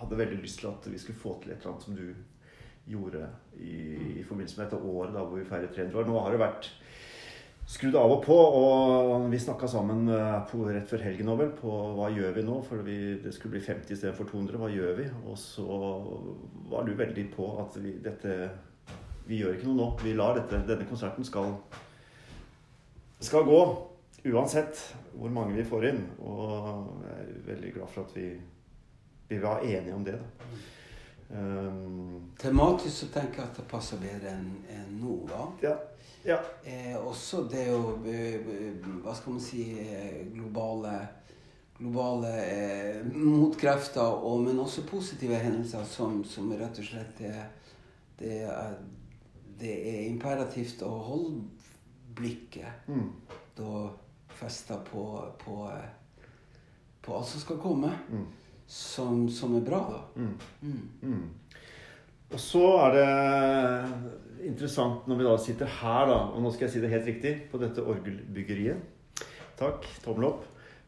Hadde 0.00 0.16
veldig 0.16 0.38
lyst 0.40 0.62
til 0.62 0.70
at 0.70 0.86
vi 0.88 0.96
skulle 0.96 1.20
få 1.20 1.34
til 1.42 1.50
et 1.52 1.58
eller 1.60 1.74
annet 1.74 1.82
som 1.84 1.96
du 1.98 2.06
gjorde 2.88 3.26
i, 3.60 3.74
i 4.16 4.22
forbindelse 4.24 4.56
med 4.56 4.64
dette 4.64 4.78
året 4.80 5.12
da 5.12 5.24
hvor 5.26 5.36
vi 5.36 5.44
feiret 5.44 5.74
300 5.76 5.98
år. 6.00 6.06
Nå 6.08 6.22
har 6.24 6.32
det 6.32 6.38
vært 6.40 6.68
skrudd 7.68 7.98
av 8.00 8.14
og 8.14 8.22
på, 8.24 8.36
og 8.36 9.26
vi 9.28 9.42
snakka 9.44 9.68
sammen 9.68 10.08
eh, 10.08 10.38
på, 10.48 10.62
rett 10.70 10.88
før 10.88 11.04
helgen 11.04 11.28
nå 11.28 11.36
vel 11.36 11.52
på 11.58 11.74
hva 11.98 12.08
gjør 12.14 12.32
vi 12.38 12.46
nå, 12.48 12.56
for 12.64 12.80
vi, 12.86 12.96
det 13.20 13.34
skulle 13.36 13.58
bli 13.58 13.62
50 13.66 13.92
istedenfor 13.92 14.30
200. 14.32 14.62
Hva 14.62 14.72
gjør 14.72 14.96
vi? 15.02 15.10
Og 15.28 15.36
så 15.42 15.68
var 16.72 16.88
du 16.88 16.96
veldig 16.96 17.26
på 17.36 17.52
at 17.60 17.76
vi, 17.82 17.98
dette 18.00 18.40
Vi 19.28 19.42
gjør 19.42 19.58
ikke 19.58 19.68
noe 19.68 19.82
nå. 19.82 19.92
Vi 20.00 20.16
lar 20.16 20.40
dette, 20.40 20.64
denne 20.66 20.88
konserten 20.88 21.28
skal 21.28 21.52
skal 23.20 23.44
gå 23.44 23.60
uansett 24.24 24.80
hvor 25.12 25.30
mange 25.32 25.56
vi 25.56 25.64
får 25.64 25.86
inn. 25.90 26.02
Og 26.24 27.04
jeg 27.04 27.20
er 27.20 27.46
veldig 27.46 27.72
glad 27.76 27.94
for 27.94 28.08
at 28.08 28.16
vi, 28.16 28.26
vi 29.28 29.40
var 29.42 29.64
enige 29.64 29.94
om 29.94 30.04
det. 30.04 30.18
Da. 30.18 30.50
Um, 31.30 32.32
Tematisk 32.40 33.04
så 33.04 33.06
tenker 33.14 33.44
jeg 33.44 33.50
at 33.52 33.58
det 33.60 33.68
passer 33.70 34.00
bedre 34.02 34.32
enn 34.34 34.48
en 34.74 34.96
nå. 34.98 35.20
da. 35.30 35.44
ja. 35.62 35.76
ja. 36.26 36.38
Eh, 36.66 36.96
også 36.98 37.44
det 37.46 37.68
å 37.70 38.00
eh, 38.02 38.40
Hva 39.04 39.14
skal 39.14 39.36
man 39.36 39.44
si 39.44 39.62
eh, 39.78 40.24
Globale, 40.34 40.96
globale 41.78 42.32
eh, 42.42 42.98
motkrefter, 43.14 44.10
og, 44.10 44.42
men 44.48 44.58
også 44.58 44.82
positive 44.90 45.38
hendelser 45.38 45.86
som, 45.86 46.24
som 46.26 46.50
rett 46.50 46.82
og 46.82 46.90
slett 46.90 47.22
er 47.22 47.44
det, 48.18 48.42
er 48.50 48.74
det 49.60 49.76
er 49.92 50.02
imperativt 50.08 50.82
å 50.82 50.90
holde 51.04 51.59
blikket 52.16 52.88
Mm. 52.88 53.10
da 53.56 53.90
festa 54.28 54.76
på, 54.86 55.04
på, 55.44 55.56
eh, 55.70 55.88
på 57.02 57.16
alt 57.16 57.26
som 57.26 57.40
skal 57.40 57.58
komme, 57.58 57.90
Mm. 58.10 58.26
som, 58.66 59.28
som 59.28 59.56
er 59.56 59.60
bra, 59.66 59.80
da. 59.90 60.20
Mm. 60.20 60.38
Mm. 60.62 60.88
Mm. 61.02 61.30
Og 62.32 62.38
så 62.38 62.62
er 62.86 62.94
det 62.94 64.46
interessant 64.46 65.06
når 65.10 65.18
vi 65.18 65.24
da 65.26 65.36
sitter 65.38 65.66
her, 65.80 66.06
da, 66.06 66.18
og 66.30 66.42
nå 66.42 66.52
skal 66.54 66.68
jeg 66.68 66.74
si 66.76 66.80
det 66.80 66.90
helt 66.92 67.06
riktig, 67.10 67.34
på 67.50 67.58
dette 67.58 67.82
orgelbyggeriet. 67.82 68.80
Takk. 69.58 69.84
Tommel 70.04 70.24
opp. 70.30 70.44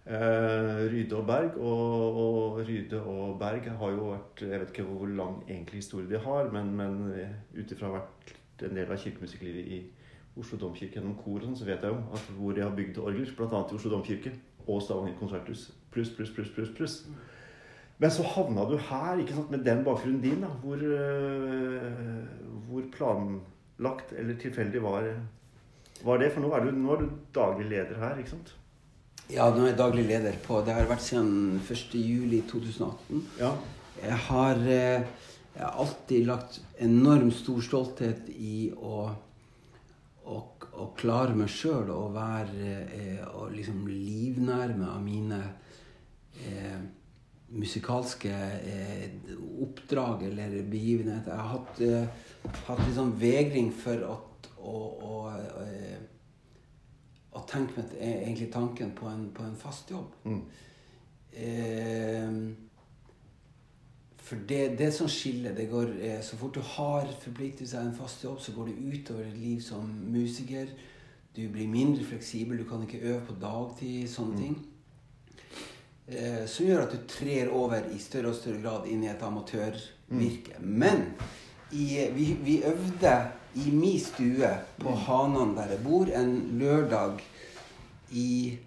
Eh, 0.07 0.89
Ryde 0.91 1.13
og 1.19 1.27
Berg. 1.27 1.59
Og, 1.59 2.17
og 2.23 2.63
Ryde 2.67 3.03
og 3.03 3.39
Berg 3.39 3.69
har 3.79 3.91
jo 3.93 4.09
vært 4.15 4.41
Jeg 4.41 4.61
vet 4.61 4.71
ikke 4.73 4.87
hvor 4.89 5.07
lang 5.07 5.43
egentlig 5.49 5.83
historie 5.83 6.09
de 6.09 6.19
har, 6.19 6.49
men, 6.51 6.73
men 6.77 6.97
ut 7.55 7.75
ifra 7.75 7.91
vært 7.99 8.33
en 8.63 8.75
del 8.79 8.91
av 8.91 8.99
kirkemusikklivet 9.03 9.69
i 9.77 9.83
Oslo 10.38 10.57
domkirke 10.59 10.97
gjennom 10.97 11.18
kor, 11.21 11.40
og 11.40 11.45
sånn, 11.45 11.59
så 11.61 11.68
vet 11.68 11.83
jeg 11.85 11.92
jo 11.92 12.16
at 12.16 12.31
hvor 12.38 12.57
de 12.57 12.64
har 12.64 12.73
bygd 12.77 13.03
orgler, 13.03 13.35
bl.a. 13.37 13.61
i 13.61 13.77
Oslo 13.77 13.92
domkirke 13.92 14.33
og 14.66 14.81
Stavanger 14.81 15.18
konserthus. 15.18 15.66
Pluss, 15.92 16.12
pluss, 16.16 16.33
pluss, 16.33 16.51
pluss. 16.55 16.73
pluss. 16.77 16.97
Men 18.03 18.11
så 18.11 18.25
havna 18.27 18.64
du 18.66 18.75
her, 18.81 19.21
ikke 19.21 19.37
sant, 19.37 19.53
med 19.53 19.62
den 19.66 19.85
bakgrunnen 19.87 20.23
din, 20.23 20.40
da, 20.42 20.49
hvor, 20.62 20.81
øh, 20.81 22.25
hvor 22.66 22.88
planlagt 22.97 24.14
eller 24.18 24.38
tilfeldig 24.40 24.83
var, 24.83 25.07
var 26.03 26.18
det? 26.18 26.33
For 26.33 26.42
nå 26.42 26.51
er, 26.57 26.64
du, 26.66 26.81
nå 26.83 26.97
er 26.97 27.05
du 27.05 27.12
daglig 27.35 27.68
leder 27.71 28.01
her, 28.01 28.18
ikke 28.18 28.35
sant? 28.35 28.55
Ja, 29.31 29.51
nå 29.53 29.62
er 29.62 29.71
jeg 29.71 29.79
daglig 29.79 30.07
leder 30.09 30.35
på 30.42 30.59
Det 30.66 30.75
har 30.75 30.88
vært 30.90 31.05
siden 31.05 31.61
1.7.2018. 31.62 33.23
Ja. 33.38 33.53
Jeg 34.03 34.18
har, 34.27 34.64
eh, 34.66 35.29
jeg 35.55 35.62
har 35.62 35.79
alltid 35.85 36.27
lagt 36.27 36.59
enormt 36.83 37.37
stor 37.38 37.62
stolthet 37.62 38.33
i 38.35 38.73
å, 38.75 39.12
å, 40.33 40.40
å 40.83 40.88
klare 40.99 41.37
meg 41.37 41.51
sjøl 41.53 41.90
og 41.92 42.14
være 42.16 42.73
eh, 42.87 43.23
og 43.37 43.53
liksom 43.55 43.85
livnærme 43.88 44.88
av 44.88 45.03
mine 45.05 45.40
eh, 46.47 46.81
musikalske 47.53 48.33
eh, 48.33 49.37
oppdrag 49.62 50.27
eller 50.31 50.62
begivenheter. 50.71 51.33
Jeg 51.33 51.40
har 51.40 51.53
hatt, 51.53 51.81
eh, 51.85 52.07
hatt 52.68 52.83
liksom 52.87 53.14
vegring 53.21 53.71
for 53.77 54.09
at, 54.14 54.51
å, 54.62 54.73
å, 54.73 55.14
å, 55.29 55.68
å 57.38 57.47
tenke 57.51 57.81
meg 57.81 57.97
egentlig 58.01 58.51
tanken 58.55 58.92
på 58.97 59.09
en, 59.11 59.29
på 59.35 59.45
en 59.45 59.57
fast 59.59 59.90
jobb. 59.92 60.14
Mm. 60.25 60.42
For 64.33 64.40
det, 64.49 64.79
det 64.79 64.87
som 64.97 65.09
skiller 65.12 65.53
det 65.53 65.66
går, 65.68 65.90
eh, 66.01 66.21
Så 66.23 66.37
fort 66.40 66.55
du 66.55 66.61
har 66.64 67.09
forpliktet 67.21 67.68
seg 67.68 67.85
en 67.85 67.97
fast 67.97 68.25
jobb, 68.25 68.38
så 68.40 68.55
går 68.57 68.71
det 68.71 68.95
utover 68.95 69.27
et 69.27 69.37
liv 69.37 69.61
som 69.61 69.85
musiker. 70.09 70.71
Du 71.37 71.49
blir 71.49 71.68
mindre 71.68 72.05
fleksibel, 72.05 72.59
du 72.59 72.64
kan 72.64 72.83
ikke 72.83 73.03
øve 73.11 73.21
på 73.27 73.37
dagtid, 73.40 74.09
sånne 74.09 74.38
ting. 74.38 74.57
Eh, 76.09 76.47
som 76.47 76.66
gjør 76.66 76.87
at 76.87 76.97
du 76.97 77.05
trer 77.09 77.53
over 77.53 77.85
i 77.92 77.99
større 78.01 78.33
og 78.33 78.40
større 78.40 78.62
grad 78.62 78.88
inn 78.88 79.05
i 79.05 79.12
et 79.12 79.23
amatørvirke. 79.23 80.57
Men 80.61 81.05
i, 81.73 82.09
vi, 82.16 82.33
vi 82.40 82.62
øvde 82.64 83.14
i 83.55 83.71
min 83.71 84.01
stue 84.01 84.57
på 84.81 84.97
Hanan, 84.97 85.57
der 85.57 85.77
jeg 85.77 85.85
bor, 85.85 86.09
en 86.09 86.59
lørdag 86.59 87.21
i 88.11 88.59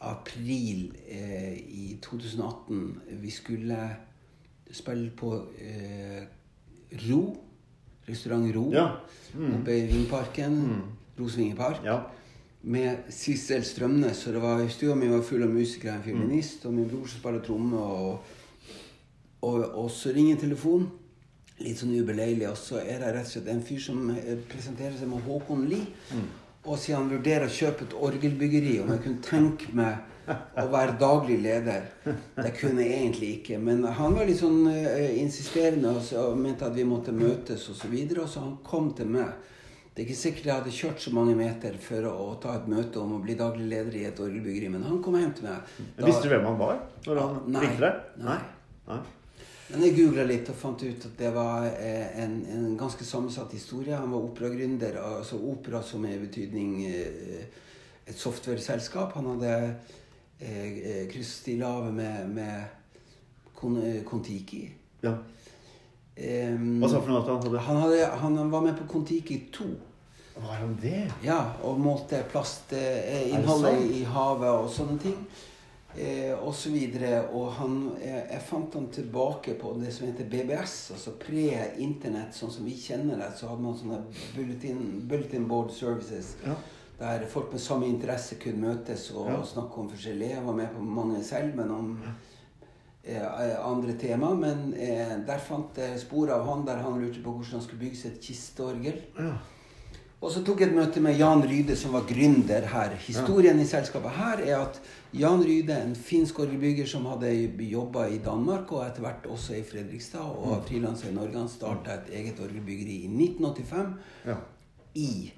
april 0.00 0.96
eh, 1.06 1.58
i 1.58 1.98
2018. 2.02 3.20
Vi 3.22 3.30
skulle 3.30 3.84
spille 4.72 5.10
på 5.16 5.34
eh, 5.60 6.24
Ro. 7.08 7.22
Restaurant 8.08 8.48
Ro. 8.54 8.66
Ja. 8.74 8.88
Mm. 9.34 9.54
Oppe 9.60 9.76
i 9.76 9.86
Vingparken. 9.86 10.58
Mm. 10.66 10.82
Rosvingepark. 11.20 11.84
ja. 11.84 12.00
Med 12.62 13.08
Sissel 13.10 13.64
Strømnes. 13.66 14.16
Så 14.16 14.32
det 14.32 14.38
var, 14.42 14.60
stua 14.70 14.94
mi 14.94 15.08
var 15.10 15.22
full 15.26 15.42
av 15.42 15.50
musikere, 15.50 15.96
en 15.96 16.02
feminist. 16.02 16.66
og 16.66 16.74
min 16.74 16.88
bror 16.88 17.06
som 17.10 17.18
spiller 17.18 17.40
tromme. 17.42 17.78
Og, 17.78 18.20
og, 19.42 19.64
og 19.74 19.90
så 19.90 20.12
ringer 20.14 20.36
telefonen. 20.44 20.86
Litt 21.58 21.78
sånn 21.78 21.94
ubeleilig. 21.98 22.46
Og 22.50 22.56
så 22.58 22.78
er 22.82 23.02
det 23.02 23.10
rett 23.16 23.26
og 23.26 23.32
slett 23.34 23.50
en 23.50 23.64
fyr 23.66 23.82
som 23.82 24.08
eh, 24.14 24.38
presenterer 24.50 24.94
seg 24.98 25.10
med 25.10 25.26
Håkon 25.26 25.66
Lie. 25.70 26.22
Og 26.62 26.78
sier 26.78 26.94
han 27.00 27.10
vurderer 27.10 27.48
å 27.48 27.52
kjøpe 27.52 27.88
et 27.88 27.98
orgelbyggeri. 27.98 28.76
Om 28.84 28.94
jeg 28.94 29.04
kunne 29.08 29.26
tenke 29.26 29.74
meg 29.74 30.11
å 30.26 30.66
være 30.72 30.96
daglig 31.00 31.38
leder. 31.42 31.86
Det 32.36 32.52
kunne 32.58 32.84
jeg 32.84 32.98
egentlig 32.98 33.30
ikke. 33.38 33.58
Men 33.62 33.84
han 33.84 34.16
var 34.16 34.28
litt 34.28 34.40
sånn 34.40 34.66
eh, 34.70 35.16
insisterende 35.22 35.94
og, 35.96 36.36
mente 36.38 36.68
at 36.68 36.76
vi 36.76 36.86
måtte 36.88 37.14
møtes 37.16 37.68
osv. 37.68 37.80
Så 37.82 37.90
videre, 37.92 38.26
og 38.26 38.30
så 38.30 38.44
han 38.44 38.58
kom 38.66 38.92
til 38.96 39.10
meg. 39.12 39.48
Det 39.92 40.00
er 40.00 40.06
ikke 40.06 40.20
sikkert 40.22 40.46
jeg 40.48 40.56
hadde 40.56 40.72
kjørt 40.72 41.02
så 41.04 41.10
mange 41.12 41.34
meter 41.36 41.74
for 41.82 42.06
å, 42.08 42.12
å 42.30 42.36
ta 42.40 42.54
et 42.56 42.68
møte 42.70 43.00
om 43.00 43.18
å 43.18 43.24
bli 43.24 43.34
daglig 43.36 43.66
leder 43.68 43.98
i 43.98 44.06
et 44.08 44.22
orgelbyggeri, 44.24 44.70
men 44.72 44.86
han 44.88 45.02
kom 45.04 45.18
hjem 45.20 45.34
til 45.36 45.50
meg. 45.50 45.74
Da, 45.98 46.06
Visste 46.06 46.30
du 46.30 46.32
hvem 46.32 46.46
han 46.48 46.60
var 46.60 46.78
når 47.04 47.20
han 47.20 47.42
Nei. 47.52 47.64
ringte 47.66 47.84
deg? 47.84 48.06
Nei. 48.24 48.38
Nei. 48.88 49.02
Men 49.72 49.84
jeg 49.86 49.96
googla 49.96 50.24
litt 50.28 50.48
og 50.52 50.56
fant 50.58 50.82
ut 50.84 51.04
at 51.08 51.12
det 51.16 51.28
var 51.32 51.66
eh, 51.70 52.08
en, 52.20 52.38
en 52.56 52.64
ganske 52.80 53.04
sammensatt 53.08 53.52
historie. 53.56 53.96
Han 53.96 54.12
var 54.12 54.24
operagründer, 54.26 54.98
altså 55.00 55.38
opera 55.48 55.80
som 55.84 56.04
er 56.08 56.16
i 56.16 56.24
betydning 56.24 56.74
eh, 56.88 57.62
et 58.08 58.18
software-selskap. 58.18 59.14
Han 59.16 59.30
hadde 59.34 59.54
eh, 60.42 61.06
eh, 61.06 61.58
lavet 61.58 61.94
med, 61.94 62.28
med 62.28 62.64
Kon 63.54 63.78
eh, 63.82 64.02
Kon-Tiki. 64.04 64.64
Ja. 65.02 65.16
Um, 66.12 66.82
Hva 66.82 66.90
sa 66.92 66.98
for 67.00 67.08
noe 67.08 67.22
at 67.22 67.28
han 67.30 67.40
hadde 67.40 67.60
han, 67.64 67.78
hadde, 67.80 68.08
han 68.20 68.50
var 68.52 68.66
med 68.66 68.76
på 68.82 68.88
Kon-Tiki 68.90 69.38
2. 69.54 69.70
Var 70.34 70.58
han 70.58 70.76
det? 70.80 71.06
Ja, 71.24 71.38
og 71.62 71.80
målte 71.80 72.22
plastinnholdet 72.32 73.88
i 73.92 74.02
havet 74.08 74.50
og 74.50 74.70
sånne 74.72 74.98
ting. 75.02 75.18
Eh, 75.92 76.32
og 76.40 76.54
så 76.56 76.70
videre. 76.72 77.28
Og 77.36 77.52
han, 77.52 77.90
eh, 78.00 78.22
jeg 78.32 78.42
fant 78.46 78.74
han 78.74 78.88
tilbake 78.92 79.54
på 79.60 79.74
det 79.80 79.92
som 79.92 80.06
heter 80.06 80.24
BBS, 80.24 80.76
altså 80.96 81.12
pre-internett, 81.20 82.32
sånn 82.34 82.52
som 82.52 82.64
vi 82.64 82.76
kjenner 82.80 83.20
det. 83.20 83.32
Så 83.36 83.50
hadde 83.50 83.66
man 83.66 83.76
sånne 83.76 84.00
bulletin, 84.36 85.02
bulletin 85.08 85.48
board 85.48 85.72
services. 85.76 86.36
Ja. 86.46 86.56
Der 87.02 87.24
folk 87.26 87.50
med 87.52 87.60
samme 87.60 87.88
interesse 87.90 88.36
kunne 88.38 88.62
møtes 88.62 89.08
og 89.10 89.30
Ja. 89.30 89.40
snakke 89.44 89.80
om 89.82 89.88
forskjellige. 89.90 90.36
Jeg 90.36 90.46
var 90.46 90.54
med 90.54 90.68
på 90.76 90.82
mange 90.82 91.22
selv, 91.24 91.56
men 91.56 91.70
om 91.70 91.88
eh, 93.04 93.56
andre 93.66 93.96
tema. 93.98 94.34
Men 94.34 94.74
eh, 94.78 95.16
der 95.26 95.38
fant 95.42 95.76
jeg 95.82 95.98
spor 96.00 96.30
av 96.30 96.46
han 96.46 96.62
der 96.66 96.76
han 96.84 97.00
lurte 97.02 97.22
på 97.24 97.32
hvordan 97.34 97.58
han 97.58 97.62
skulle 97.66 97.80
bygge 97.82 97.96
seg 98.04 98.12
et 98.12 98.20
kisteorgel. 98.28 99.00
Ja. 99.18 99.32
Og 100.22 100.30
så 100.30 100.44
tok 100.46 100.60
jeg 100.62 100.68
et 100.70 100.76
møte 100.76 101.00
med 101.02 101.16
Jan 101.18 101.42
Ryde, 101.42 101.74
som 101.76 101.96
var 101.96 102.04
gründer 102.06 102.62
her. 102.70 102.92
Historien 103.08 103.58
i 103.58 103.64
selskapet 103.66 104.10
her 104.20 104.38
er 104.46 104.60
at 104.62 104.78
Jan 105.18 105.42
Ryde, 105.42 105.74
en 105.82 105.96
finsk 105.98 106.38
orgelbygger 106.38 106.86
som 106.86 107.08
hadde 107.10 107.32
jobba 107.66 108.04
i 108.06 108.20
Danmark 108.22 108.70
og 108.72 108.84
etter 108.86 109.02
hvert 109.02 109.26
også 109.26 109.56
i 109.58 109.64
Fredrikstad, 109.66 110.20
og 110.22 110.62
frilanser 110.68 111.10
i 111.10 111.14
Norge, 111.16 111.34
han 111.42 111.48
starta 111.50 111.96
et 111.98 112.14
eget 112.20 112.38
orgelbyggeri 112.40 113.00
i 113.02 113.10
1985 113.10 113.96
Ja. 114.30 114.36
i 114.94 115.32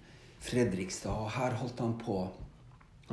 Fredrikstad. 0.45 1.15
Og 1.15 1.31
her 1.37 1.57
holdt 1.61 1.83
han 1.85 1.99
på 2.01 2.19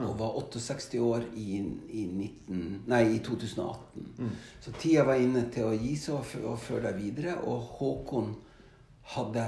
og 0.01 0.13
var 0.15 0.37
68 0.39 0.99
år 1.03 1.25
i, 1.35 1.57
i, 1.91 2.05
19, 2.07 2.61
nei, 2.87 3.01
i 3.17 3.19
2018. 3.19 4.05
Så 4.63 4.71
tida 4.79 5.03
var 5.07 5.19
inne 5.19 5.43
til 5.51 5.67
å 5.67 5.75
gi 5.75 5.97
seg 5.99 6.15
og, 6.15 6.55
og 6.55 6.85
deg 6.85 6.95
videre. 6.95 7.35
Og 7.43 7.73
Håkon 7.75 8.31
hadde 9.17 9.45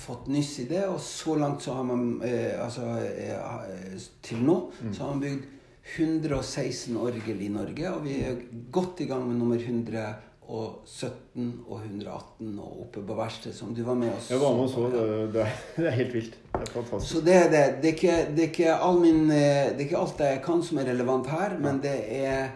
fått 0.00 0.30
nyss 0.32 0.54
i 0.62 0.68
det, 0.70 0.86
og 0.88 1.00
så 1.04 1.36
langt 1.36 1.64
så 1.64 1.74
har 1.76 1.84
man 1.84 2.04
eh, 2.24 2.54
Altså 2.62 2.86
eh, 3.04 3.96
til 4.24 4.44
nå 4.46 4.54
så 4.94 5.02
har 5.02 5.10
man 5.12 5.24
bygd 5.24 5.48
116 5.90 6.96
orgel 7.00 7.40
i 7.42 7.50
Norge, 7.52 7.90
og 7.90 8.04
vi 8.06 8.20
er 8.22 8.38
godt 8.72 9.02
i 9.02 9.08
gang 9.10 9.26
med 9.26 9.40
nummer 9.40 9.58
117 9.58 10.29
og 10.50 10.86
17 10.86 11.50
og 11.68 11.76
118 11.78 12.48
og 12.58 12.80
oppe 12.84 13.02
på 13.06 13.16
verkstedet 13.18 13.56
som 13.56 13.74
du 13.74 13.84
var 13.86 13.98
med 13.98 14.10
oss 14.10 14.30
Jeg 14.32 14.40
var 14.42 14.56
med 14.56 14.64
og 14.64 14.72
så. 14.72 14.86
Det, 14.90 15.04
det, 15.34 15.44
er, 15.86 15.94
helt 15.94 16.14
vilt. 16.14 16.38
Det 16.52 16.62
er 16.64 16.72
fantastisk. 16.72 17.12
så 17.12 17.22
det 17.26 17.36
er 17.36 17.52
det. 17.52 17.62
Det 17.82 17.90
er 17.90 17.94
ikke, 17.94 18.16
det 18.34 18.44
er 18.44 18.50
ikke, 18.50 18.74
all 18.74 18.98
min, 19.02 19.20
eh, 19.30 19.70
det 19.70 19.76
er 19.76 19.86
ikke 19.86 20.02
alt 20.02 20.24
jeg 20.26 20.42
kan 20.44 20.64
som 20.66 20.82
er 20.82 20.90
relevant 20.90 21.30
her, 21.30 21.56
men 21.62 21.78
det 21.84 21.96
er 22.18 22.50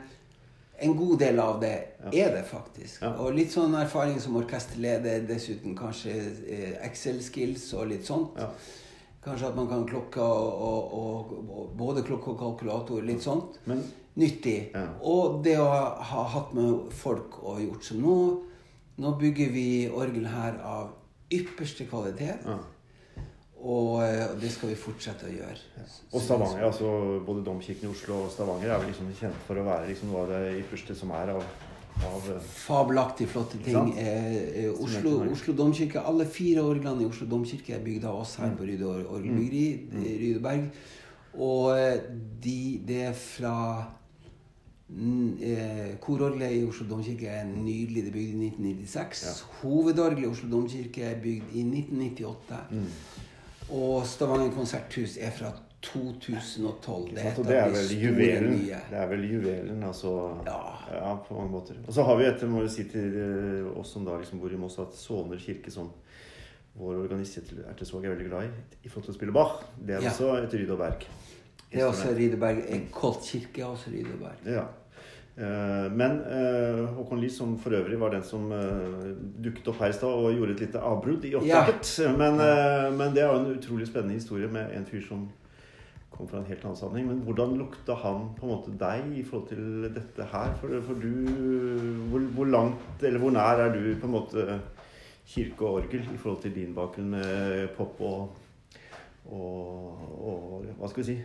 en 0.85 0.97
god 0.99 1.19
del 1.23 1.39
av 1.41 1.61
det 1.63 1.75
er 2.11 2.33
det 2.35 2.45
faktisk. 2.49 3.03
Ja. 3.03 3.15
Og 3.23 3.37
litt 3.37 3.55
sånn 3.55 3.77
erfaring 3.79 4.19
som 4.21 4.37
orkesterleder, 4.41 5.23
dessuten 5.29 5.77
kanskje 5.79 6.17
eh, 6.51 6.73
Excel-skills 6.89 7.71
og 7.79 7.93
litt 7.95 8.11
sånt. 8.11 8.35
Ja. 9.25 9.31
Kanskje 9.31 9.49
at 9.49 9.57
man 9.57 9.69
kan 9.71 9.87
klokke 9.89 10.21
og, 10.21 10.95
og, 11.01 11.37
og, 11.49 11.69
både 11.79 12.05
klokke 12.05 12.35
og 12.35 12.41
kalkulator, 12.41 13.01
litt 13.03 13.25
sånt. 13.25 13.57
Men 13.65 13.81
Nyttig. 14.15 14.71
Ja. 14.71 14.85
Og 15.03 15.41
det 15.43 15.57
å 15.59 15.67
ha 15.67 16.21
hatt 16.37 16.53
med 16.55 16.93
folk 16.95 17.41
og 17.43 17.59
gjort 17.65 17.87
som 17.89 17.99
nå. 18.03 18.19
Nå 19.03 19.11
bygger 19.19 19.51
vi 19.51 19.67
orgel 19.91 20.29
her 20.31 20.61
av 20.63 20.93
ypperste 21.35 21.89
kvalitet. 21.91 22.47
Ja. 22.47 22.61
Og, 23.65 24.05
eh, 24.05 24.23
og 24.29 24.39
det 24.43 24.53
skal 24.53 24.71
vi 24.71 24.79
fortsette 24.79 25.27
å 25.27 25.33
gjøre. 25.33 25.57
Og 26.13 26.23
Stavanger, 26.23 26.67
altså 26.69 26.89
både 27.27 27.43
Domkirken 27.47 27.89
i 27.89 27.91
Oslo 27.91 28.21
og 28.27 28.31
Stavanger 28.31 28.71
er 28.71 28.83
vel 28.83 28.93
liksom 28.93 29.09
kjent 29.19 29.47
for 29.49 29.59
å 29.59 29.65
være 29.67 29.89
liksom 29.89 30.13
noe 30.13 30.27
av 30.27 30.35
det 30.35 30.59
ypperste 30.61 30.95
som 30.99 31.15
er 31.17 31.33
av, 31.33 31.47
av 32.03 32.27
Fabelaktig 32.43 33.29
flotte 33.31 33.59
ting. 33.65 33.93
Eh, 33.99 34.65
eh, 34.65 34.71
Oslo. 34.83 35.31
Oslo 35.33 35.55
domkirke, 35.55 36.01
Alle 36.01 36.27
fire 36.27 36.61
orglene 36.63 37.03
i 37.03 37.07
Oslo 37.07 37.27
domkirke 37.27 37.75
er 37.77 37.85
bygd 37.85 38.05
av 38.05 38.21
oss 38.21 38.37
her 38.37 38.55
på 38.57 38.67
Ryde 38.67 38.85
or- 38.87 39.07
orgelbyggeri. 39.19 39.89
Mm. 39.93 40.03
eh, 40.03 40.17
Rydeberg. 40.21 40.71
Og 41.39 41.79
eh, 41.79 42.01
de, 42.45 42.81
det 42.87 43.01
er 43.09 43.13
fra 43.19 43.55
mm, 44.89 45.39
eh, 45.43 45.93
Kororgelet 46.01 46.53
i 46.59 46.65
Oslo 46.67 46.87
domkirke 46.91 47.27
er 47.29 47.45
nydelig. 47.45 48.05
Det 48.05 48.09
er 48.13 48.19
bygd 48.19 48.35
i 48.35 48.49
1996. 48.51 49.25
Ja. 49.27 49.35
Hovedorgelet 49.63 50.25
i 50.27 50.31
Oslo 50.31 50.51
domkirke 50.51 51.03
er 51.13 51.21
bygd 51.23 51.55
i 51.55 51.63
1998. 51.63 52.61
Mm. 52.71 52.89
Og 53.75 54.07
Stavanger 54.07 54.51
konserthus 54.53 55.17
er 55.21 55.31
fra 55.33 55.55
2012. 55.85 57.15
Det 57.15 57.25
er 57.25 57.39
Og 57.39 57.47
det 57.49 57.57
er 57.59 57.71
vel 57.75 57.93
juvelen. 58.03 58.51
nye. 58.59 58.79
Det 58.91 58.99
er 58.99 59.09
vel 59.11 59.25
juvelen, 59.31 59.83
altså. 59.85 60.13
Ja. 60.47 60.61
Ja, 60.95 61.15
på 61.29 61.35
mange 61.39 61.51
måter. 61.51 61.75
Og 61.87 61.93
så 61.95 62.03
har 62.07 62.17
vi 62.21 62.25
et, 62.29 62.43
må 62.49 62.63
vi 62.63 62.69
si 62.69 62.85
til 62.91 63.17
eh, 63.21 63.79
oss 63.81 63.93
som 63.95 64.05
da 64.07 64.17
liksom 64.21 64.41
bor 64.41 64.53
i 64.53 64.57
Moss, 64.61 64.79
at 64.79 64.95
Såner 64.95 65.41
kirke, 65.41 65.71
som 65.73 65.91
vår 66.79 67.03
organist 67.05 67.39
Ertesvåg 67.71 68.05
er 68.05 68.15
veldig 68.17 68.29
glad 68.31 68.45
i, 68.49 68.49
i 68.85 68.89
forhold 68.89 69.05
til 69.09 69.15
å 69.15 69.19
spille 69.19 69.33
Bach, 69.37 69.61
det 69.79 69.95
er 69.97 70.03
Ja. 70.03 70.11
også 70.11 70.33
et 70.43 70.55
Ryd. 70.55 70.73
Det 71.75 71.81
er 71.83 71.87
også 71.89 72.15
Rydeberg. 72.15 72.65
Kolt 72.95 73.23
kirke 73.27 73.63
er 73.63 73.67
også 73.67 73.91
Rydeberg. 73.91 74.43
Ja. 74.47 74.65
Eh, 75.37 75.91
Men 75.91 76.21
eh, 76.23 76.85
Håkon 76.95 77.19
Lie, 77.21 77.31
som 77.31 77.57
for 77.59 77.71
øvrig 77.75 77.99
var 77.99 78.11
den 78.15 78.23
som 78.23 78.51
dukket 79.43 79.67
opp 79.73 79.81
her 79.83 79.89
i 79.91 79.93
stad 79.97 80.09
og 80.15 80.33
gjorde 80.37 80.53
et 80.55 80.61
lite 80.69 80.79
avbrudd 80.79 81.25
i 81.27 81.33
opptaket 81.35 82.19
men, 82.19 82.39
eh, 82.41 82.91
men 82.95 83.15
det 83.15 83.23
er 83.25 83.33
jo 83.33 83.41
en 83.41 83.57
utrolig 83.57 83.87
spennende 83.89 84.15
historie 84.15 84.47
med 84.47 84.71
en 84.77 84.87
fyr 84.87 85.03
som 85.09 85.25
kom 86.15 86.29
fra 86.31 86.39
en 86.39 86.47
helt 86.49 86.63
annen 86.65 86.79
sammenheng. 86.79 87.09
Men 87.11 87.23
hvordan 87.27 87.57
lukta 87.59 87.95
han 88.05 88.29
på 88.39 88.47
en 88.47 88.53
måte 88.55 88.75
deg 88.79 89.11
i 89.19 89.25
forhold 89.27 89.49
til 89.51 89.89
dette 89.95 90.27
her? 90.33 90.55
For, 90.61 90.75
for 90.87 90.95
du 91.03 91.11
hvor, 92.13 92.21
hvor 92.39 92.51
langt, 92.55 93.03
eller 93.03 93.19
hvor 93.23 93.35
nær 93.35 93.65
er 93.67 93.75
du 93.75 93.83
på 94.01 94.07
en 94.07 94.15
måte 94.15 94.47
kirke 95.27 95.65
og 95.67 95.81
orgel 95.83 96.03
i 96.15 96.19
forhold 96.21 96.43
til 96.43 96.55
din 96.55 96.75
bakgrunn 96.77 97.11
med 97.17 97.69
pop 97.79 98.01
og, 98.05 98.29
og, 99.27 100.03
og 100.29 100.67
Hva 100.79 100.89
skal 100.91 101.03
vi 101.03 101.09
si? 101.13 101.17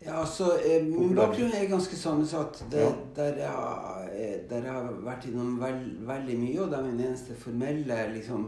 Ja, 0.00 0.20
altså, 0.22 0.52
eh, 0.64 0.84
Min 0.86 1.14
bakgrunn 1.18 1.52
er 1.52 1.66
ganske 1.68 1.96
sammensatt. 1.98 2.62
Det, 2.72 2.80
Ja. 2.80 2.92
der, 3.16 3.34
jeg, 3.42 3.48
har- 3.48 4.08
eh, 4.14 4.38
der 4.50 4.62
jeg 4.64 4.72
har 4.72 4.92
vært 5.04 5.26
innom 5.28 5.58
veld, 5.60 5.90
veldig 6.08 6.38
mye, 6.38 6.60
og 6.62 6.70
det 6.70 6.78
er 6.78 6.86
min 6.86 7.00
eneste 7.06 7.34
formelle 7.36 7.98
liksom, 8.14 8.46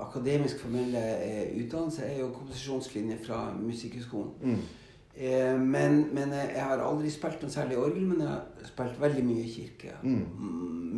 akademisk 0.00 0.58
formelle 0.60 1.00
eh, 1.24 1.56
utdannelse 1.64 2.02
er 2.06 2.18
jo 2.20 2.28
komposisjonslinje 2.34 3.18
fra 3.26 3.52
Musikkhøgskolen. 3.60 4.30
Mm. 4.42 4.58
Eh, 5.16 5.60
men, 5.60 6.08
men 6.14 6.32
jeg 6.32 6.62
har 6.64 6.82
aldri 6.82 7.10
spilt 7.10 7.42
noe 7.44 7.50
særlig 7.54 7.78
orgel, 7.78 8.02
men 8.08 8.20
jeg 8.24 8.28
har 8.28 8.68
spilt 8.68 9.00
veldig 9.02 9.24
mye 9.26 9.44
i 9.46 9.50
kirke. 9.52 9.94
Mm. 10.02 10.26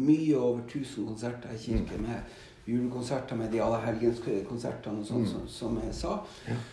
Mye 0.07 0.37
over 0.39 0.61
1000 0.67 1.07
konserter 1.09 1.53
i 1.55 1.61
kirke 1.61 1.99
med 2.01 2.37
julekonserter 2.67 3.37
med 3.39 3.53
de 3.53 3.61
alle 3.63 3.79
helgenskonsertene 3.85 5.01
og 5.01 5.07
sånn, 5.07 5.23
Mm. 5.23 5.27
som, 5.31 5.49
som 5.49 5.77
jeg 5.85 5.95
sa. 5.95 6.17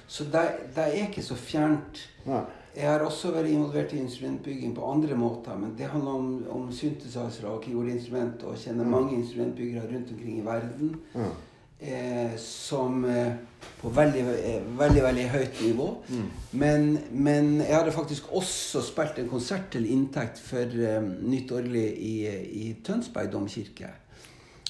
Så 0.07 0.23
det, 0.33 0.41
det 0.75 0.87
er 0.87 1.07
ikke 1.07 1.21
så 1.21 1.35
fjernt. 1.37 1.99
Nei. 2.25 2.39
Jeg 2.73 2.89
har 2.89 3.03
også 3.05 3.29
vært 3.35 3.51
involvert 3.53 3.91
i 3.93 3.99
instrumentbygging 4.01 4.71
på 4.73 4.85
andre 4.89 5.15
måter, 5.15 5.57
men 5.61 5.75
det 5.77 5.91
handler 5.91 6.11
om, 6.17 6.29
om 6.49 6.69
synthesizere 6.73 7.51
og 7.51 7.61
keyboardinstrument, 7.61 8.43
og 8.49 8.57
kjenner 8.57 8.83
Mm. 8.83 8.91
mange 8.91 9.17
instrumentbyggere 9.19 9.89
rundt 9.91 10.11
omkring 10.11 10.39
i 10.39 10.45
verden 10.45 10.95
mm. 11.13 11.33
eh, 11.79 12.37
som 12.37 13.05
eh, 13.05 13.35
på 13.81 13.89
veldig, 13.93 14.21
eh, 14.21 14.79
veldig, 14.79 15.03
veldig 15.03 15.25
høyt 15.29 15.61
nivå. 15.61 15.87
Mm. 16.09 16.29
Men, 16.51 16.97
men 17.11 17.51
jeg 17.61 17.75
hadde 17.75 17.91
faktisk 17.91 18.31
også 18.33 18.81
spilt 18.81 19.19
en 19.19 19.29
konsert 19.29 19.69
til 19.71 19.85
inntekt 19.91 20.41
for 20.41 20.65
eh, 20.65 21.01
Nytt 21.21 21.51
Orgelig 21.51 21.85
i, 21.93 22.15
i 22.63 22.73
Tønsberg 22.83 23.29
domkirke. 23.31 23.91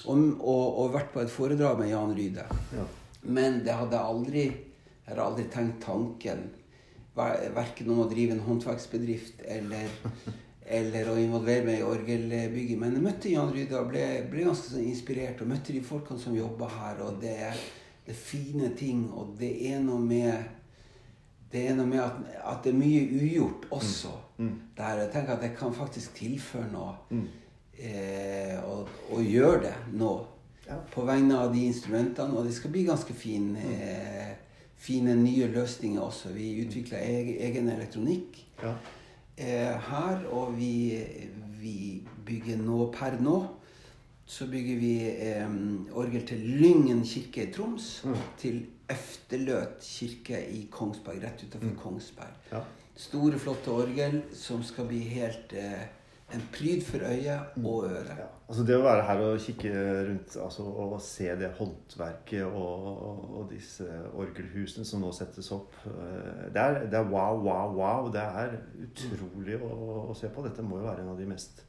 Og, 0.06 0.18
og, 0.42 0.80
og 0.84 0.94
vært 0.94 1.14
på 1.14 1.24
et 1.24 1.32
foredrag 1.32 1.80
med 1.80 1.94
Jan 1.94 2.12
Ryde. 2.18 2.44
Ja. 2.76 2.84
Men 3.24 3.62
det 3.64 3.72
hadde 3.80 3.96
jeg 3.96 4.16
aldri 4.16 4.44
Jeg 4.44 5.14
hadde 5.14 5.24
aldri 5.24 5.44
tenkt 5.52 5.80
tanken 5.86 6.44
Verken 7.16 7.92
om 7.94 8.02
å 8.04 8.10
drive 8.10 8.34
en 8.34 8.42
håndverksbedrift 8.48 9.44
eller, 9.46 9.92
eller 10.80 11.12
å 11.12 11.20
involvere 11.22 11.68
meg 11.68 11.82
i 11.82 11.86
orgelbygging. 11.86 12.80
Men 12.82 12.98
jeg 12.98 13.06
møtte 13.06 13.36
Jan 13.36 13.54
Ryde 13.54 13.78
og 13.80 13.92
ble, 13.92 14.08
ble 14.32 14.48
ganske 14.48 14.74
sånn 14.74 14.90
inspirert. 14.90 15.44
Og 15.44 15.52
møtte 15.54 15.76
de 15.76 15.84
folkene 15.86 16.22
som 16.22 16.36
jobber 16.38 16.74
her. 16.74 17.06
Og 17.06 17.22
det 17.22 17.38
er, 17.52 17.64
det 18.08 18.16
er 18.16 18.26
fine 18.26 18.74
ting. 18.80 19.06
Og 19.14 19.38
det 19.40 19.54
er 19.70 19.82
noe 19.86 20.02
med 20.02 20.60
det 21.54 21.68
er 21.70 21.76
noe 21.78 21.86
med 21.86 22.02
at, 22.02 22.16
at 22.50 22.64
det 22.66 22.72
er 22.74 22.80
mye 22.80 23.02
ugjort 23.14 23.68
også. 23.76 24.12
Mm. 24.42 24.54
Der 24.78 25.04
jeg 25.04 25.10
tenker 25.14 25.36
at 25.36 25.44
jeg 25.46 25.54
kan 25.60 25.74
faktisk 25.78 26.16
tilføre 26.18 26.70
noe. 26.72 26.96
Mm. 27.14 27.28
Eh, 27.78 28.58
og, 28.66 28.90
og 29.12 29.22
gjøre 29.22 29.60
det 29.68 29.74
nå. 29.94 30.14
Ja. 30.66 30.80
På 30.94 31.04
vegne 31.06 31.38
av 31.38 31.54
de 31.54 31.68
instrumentene. 31.68 32.34
Og 32.38 32.48
det 32.48 32.56
skal 32.58 32.74
bli 32.74 32.88
ganske 32.88 33.14
fin, 33.14 33.52
eh, 33.60 34.34
fine 34.84 35.16
nye 35.16 35.48
løsninger 35.54 36.02
også. 36.04 36.34
Vi 36.36 36.52
utvikla 36.66 37.00
egen, 37.00 37.70
elektronikk 37.72 38.42
Ja. 38.64 38.74
eh, 39.38 39.74
her. 39.90 40.26
Og 40.32 40.58
vi, 40.58 41.00
vi 41.62 41.76
bygger 42.26 42.58
nå 42.64 42.92
per 42.96 43.20
nå 43.22 43.38
så 44.26 44.46
bygger 44.48 44.78
vi 44.80 44.92
orgel 45.92 46.24
til 46.28 46.40
Lyngen 46.62 47.02
kirke 47.04 47.44
i 47.44 47.52
Troms. 47.52 48.04
Mm. 48.08 48.14
Til 48.40 48.62
Efterløt 48.90 49.82
kirke 49.84 50.40
i 50.54 50.68
Kongsberg, 50.72 51.20
rett 51.24 51.44
utenfor 51.44 51.76
Kongsberg. 51.82 52.38
Ja. 52.52 52.62
Store, 52.96 53.40
flotte 53.42 53.72
orgel 53.74 54.20
som 54.38 54.64
skal 54.64 54.88
bli 54.88 55.00
helt 55.12 55.54
eh, 55.58 55.86
en 56.34 56.44
pryd 56.54 56.84
for 56.88 57.04
øyet 57.10 57.58
og 57.66 57.88
øret. 57.90 58.16
Ja, 58.20 58.28
altså 58.54 58.64
Det 58.70 58.76
å 58.78 58.84
være 58.86 59.06
her 59.08 59.22
og 59.26 59.40
kikke 59.42 59.70
rundt 60.08 60.36
altså, 60.38 60.64
og 60.86 60.92
se 61.02 61.26
det 61.40 61.48
håndverket 61.58 62.44
og, 62.46 62.84
og, 63.10 63.24
og 63.40 63.48
disse 63.50 63.88
orgelhusene 64.14 64.86
som 64.86 65.02
nå 65.02 65.10
settes 65.16 65.50
opp 65.56 65.74
eh, 65.90 66.52
det 66.54 66.62
er, 66.62 66.78
det 66.92 67.00
er 67.00 67.10
wow, 67.10 67.40
wow, 67.42 67.74
wow. 67.74 68.12
Det 68.14 68.22
er 68.22 68.54
utrolig 68.86 69.58
å, 69.58 69.72
å 70.12 70.18
se 70.18 70.30
på. 70.30 70.44
Dette 70.46 70.66
må 70.66 70.78
jo 70.78 70.86
være 70.86 71.02
en 71.02 71.16
av 71.16 71.18
de 71.18 71.26
mest 71.32 71.64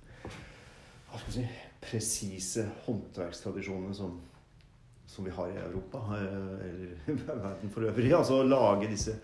hva 1.15 1.23
skal 1.23 1.37
si, 1.39 1.47
presise 1.81 2.67
håndverkstradisjonene 2.85 3.97
som, 3.97 4.19
som 5.09 5.25
vi 5.25 5.33
har 5.33 5.55
i 5.55 5.61
Europa, 5.63 6.05
eh, 6.19 6.69
eller 6.69 7.33
verden 7.47 7.73
for 7.73 7.89
øvrig. 7.89 8.13
Altså 8.19 8.43
å 8.43 8.49
lage 8.51 8.93
disse 8.93 9.17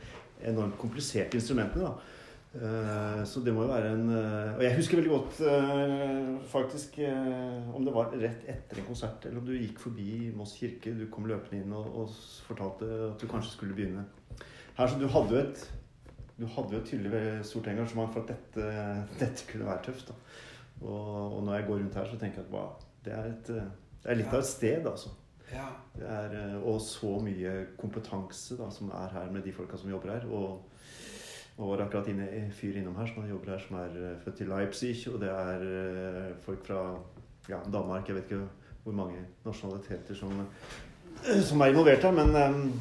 enormt 0.49 0.81
kompliserte 0.81 1.37
instrumentene. 1.37 1.91
da. 1.93 2.20
Eh, 2.55 3.25
Så 3.25 3.41
det 3.47 3.53
må 3.55 3.63
jo 3.63 3.71
være 3.71 3.93
en 3.95 4.09
eh, 4.11 4.57
Og 4.57 4.63
jeg 4.65 4.75
husker 4.75 4.99
veldig 4.99 5.13
godt 5.13 5.37
eh, 5.47 6.31
faktisk 6.51 6.97
om 7.75 7.85
det 7.87 7.93
var 7.95 8.11
rett 8.11 8.49
etter 8.51 8.81
en 8.81 8.89
konsert, 8.89 9.27
eller 9.29 9.39
om 9.39 9.47
du 9.47 9.53
gikk 9.55 9.79
forbi 9.79 10.33
Moss 10.35 10.57
kirke. 10.59 10.97
Du 10.99 11.07
kom 11.13 11.29
løpende 11.31 11.63
inn 11.63 11.77
og, 11.77 11.87
og 12.03 12.17
fortalte 12.49 12.89
at 13.13 13.23
du 13.23 13.29
kanskje 13.31 13.55
skulle 13.55 13.77
begynne 13.79 14.03
her. 14.75 14.91
Så 14.91 14.99
du 14.99 15.07
hadde 15.07 15.37
jo 15.37 15.45
et 15.45 15.69
du 16.41 16.47
hadde 16.49 16.73
jo 16.73 16.81
et 16.81 16.87
tydelig 16.89 17.45
stort 17.45 17.67
engasjement 17.69 18.15
for 18.15 18.25
at 18.25 18.31
dette, 18.33 18.69
dette 19.21 19.45
kunne 19.51 19.67
være 19.69 19.83
tøft. 19.91 20.15
Og, 20.81 21.35
og 21.37 21.43
når 21.45 21.59
jeg 21.59 21.67
går 21.67 21.83
rundt 21.83 21.99
her, 22.01 22.07
så 22.09 22.17
tenker 22.17 22.41
jeg 22.41 22.47
at 22.49 22.55
wow, 22.55 22.71
det 23.05 23.13
er, 23.13 23.27
et, 23.29 23.51
det 24.01 24.09
er 24.09 24.17
litt 24.17 24.33
av 24.33 24.41
et 24.41 24.49
sted, 24.49 24.89
altså. 24.89 25.13
Ja. 25.53 25.67
Det 25.93 26.07
er, 26.09 26.55
og 26.65 26.81
så 26.81 27.13
mye 27.21 27.53
kompetanse 27.77 28.57
da, 28.57 28.71
som 28.73 28.89
er 28.97 29.13
her 29.19 29.29
med 29.35 29.45
de 29.45 29.53
folka 29.53 29.77
som 29.77 29.93
jobber 29.93 30.15
her. 30.15 30.25
Og, 30.33 30.80
og 31.61 31.69
var 31.75 31.83
akkurat 31.85 32.09
inne, 32.09 32.25
en 32.33 32.53
fyr 32.57 32.79
innom 32.81 32.97
her 32.97 33.09
som 33.11 33.27
jobber 33.29 33.53
her, 33.53 33.61
som 33.61 33.77
er 33.77 33.97
eh, 34.01 34.17
født 34.25 34.41
i 34.41 34.49
Leipzig. 34.49 34.95
Og 35.13 35.21
det 35.21 35.29
er 35.29 35.67
eh, 35.69 36.31
folk 36.45 36.65
fra 36.67 36.81
ja, 37.49 37.59
Danmark. 37.73 38.09
Jeg 38.09 38.17
vet 38.17 38.31
ikke 38.31 38.47
hvor 38.85 38.97
mange 38.97 39.21
nasjonaliteter 39.45 40.17
som, 40.17 40.33
eh, 40.41 41.43
som 41.45 41.61
er 41.61 41.75
involvert 41.75 42.03
her, 42.09 42.17
men 42.17 42.37
um, 42.37 42.73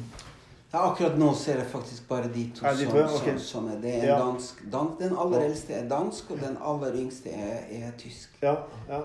Ja, 0.70 0.84
akkurat 0.92 1.16
nå 1.18 1.32
ser 1.34 1.56
jeg 1.58 1.66
faktisk 1.66 2.04
bare 2.08 2.28
de 2.30 2.44
to, 2.54 2.62
de 2.78 2.84
to, 2.86 2.90
som, 2.90 3.16
okay. 3.18 3.32
som, 3.32 3.38
som 3.38 3.68
er 3.72 3.80
Det 3.82 3.94
er 3.98 4.06
Ja. 4.06 4.18
dansk, 4.22 4.62
dan, 4.72 4.92
Den 5.00 5.16
aller 5.18 5.40
eldste 5.48 5.74
er 5.74 5.88
dansk, 5.88 6.30
og 6.30 6.38
den 6.38 6.56
aller 6.62 6.94
yngste 6.94 7.30
er, 7.30 7.64
er 7.70 7.90
tysk. 7.98 8.38
ja, 8.42 8.54
ja. 8.88 9.00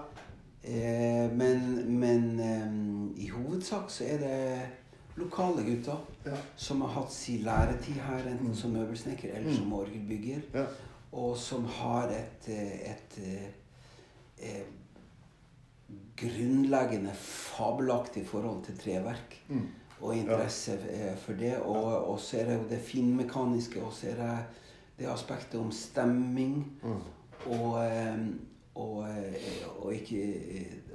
Eh, 0.64 1.32
men 1.38 1.84
men 2.00 2.40
um, 2.40 3.14
i 3.18 3.28
hovedsak 3.30 3.84
så 3.88 4.04
er 4.08 4.18
det 4.18 4.62
lokale 5.16 5.64
gutter 5.64 5.98
ja. 6.26 6.38
som 6.56 6.82
har 6.82 6.90
hatt 7.00 7.12
sin 7.14 7.44
læretid 7.46 8.00
her, 8.04 8.28
enten 8.32 8.56
som 8.56 8.74
møbelsnekker 8.76 9.34
eller 9.34 9.50
Mm. 9.52 9.56
som 9.58 9.74
orgelbygger. 9.74 10.42
ja. 10.54 10.66
Og 11.12 11.38
som 11.38 11.66
har 11.66 12.10
et, 12.12 12.48
et, 12.50 12.90
et, 12.92 13.20
eh, 13.24 14.50
eh, 14.50 14.66
grunnleggende 16.18 17.14
fabelaktig 17.16 18.26
forhold 18.28 18.64
til 18.66 18.78
treverk. 18.78 19.44
Mm. 19.48 19.68
Og 20.02 20.16
interesse 20.18 20.78
ja. 20.92 21.14
for 21.16 21.34
det. 21.34 21.58
Og, 21.62 22.08
og 22.12 22.20
så 22.20 22.38
er 22.38 22.46
det 22.46 22.56
jo 22.58 22.70
det 22.70 22.80
finmekaniske, 22.80 23.84
og 23.84 23.94
så 23.94 24.08
er 24.12 24.16
det 24.16 24.38
det 25.00 25.08
aspektet 25.12 25.60
om 25.60 25.72
stemming. 25.72 26.66
Mm. 26.84 27.02
Og, 27.46 27.86
eh, 27.86 28.18
og, 28.76 29.06
eh, 29.10 29.66
og, 29.80 29.94
ikke, 29.94 30.22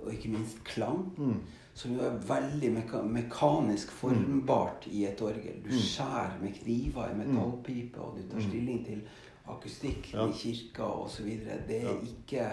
og 0.04 0.12
ikke 0.12 0.28
minst 0.34 0.62
klang. 0.64 1.06
Mm. 1.18 1.40
Som 1.74 1.92
jo 1.96 2.00
er 2.04 2.18
veldig 2.28 2.72
meka 2.74 3.00
mekanisk 3.06 3.90
formbart 3.94 4.86
i 4.90 5.04
et 5.08 5.20
orgel. 5.22 5.60
Du 5.64 5.70
Mm. 5.70 5.78
skjærer 5.80 6.40
med 6.42 6.52
kniver 6.58 7.10
i 7.12 7.16
metallpipe, 7.16 7.98
og 8.00 8.16
du 8.18 8.22
tar 8.28 8.36
Mm. 8.40 8.48
stilling 8.50 8.84
til 8.86 9.02
akustikk 9.48 10.12
Ja. 10.12 10.26
i 10.28 10.32
kirka 10.32 10.82
osv. 10.82 11.26
Det 11.68 11.82
er 11.84 12.00
ikke 12.02 12.48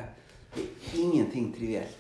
det 0.56 0.64
er 0.64 0.98
ingenting 0.98 1.54
trivielt 1.54 1.98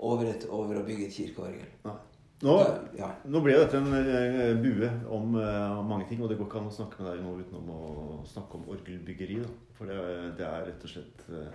over, 0.00 0.24
et, 0.24 0.46
over 0.50 0.74
å 0.80 0.84
bygge 0.84 1.06
et 1.06 1.12
kirkeorgel. 1.12 1.66
Nei. 1.84 1.94
Nå, 2.42 2.52
ja. 2.96 3.08
nå 3.26 3.40
ble 3.42 3.52
dette 3.58 3.74
en 3.80 3.88
eh, 3.94 4.54
bue 4.62 4.88
om 5.10 5.34
uh, 5.34 5.82
mange 5.82 6.06
ting, 6.08 6.20
og 6.22 6.28
det 6.30 6.36
går 6.38 6.46
ikke 6.46 6.60
an 6.60 6.68
å 6.70 6.74
snakke 6.76 7.02
med 7.02 7.12
deg 7.16 7.24
nå 7.24 7.32
utenom 7.40 7.70
å 7.74 8.26
snakke 8.30 8.54
om 8.54 8.68
orgelbyggeri. 8.68 9.40
Da. 9.42 9.48
For 9.74 9.86
det, 9.90 9.96
det 10.38 10.46
er 10.46 10.66
rett 10.68 10.84
og 10.84 10.90
slett 10.92 11.24
eh, 11.30 11.50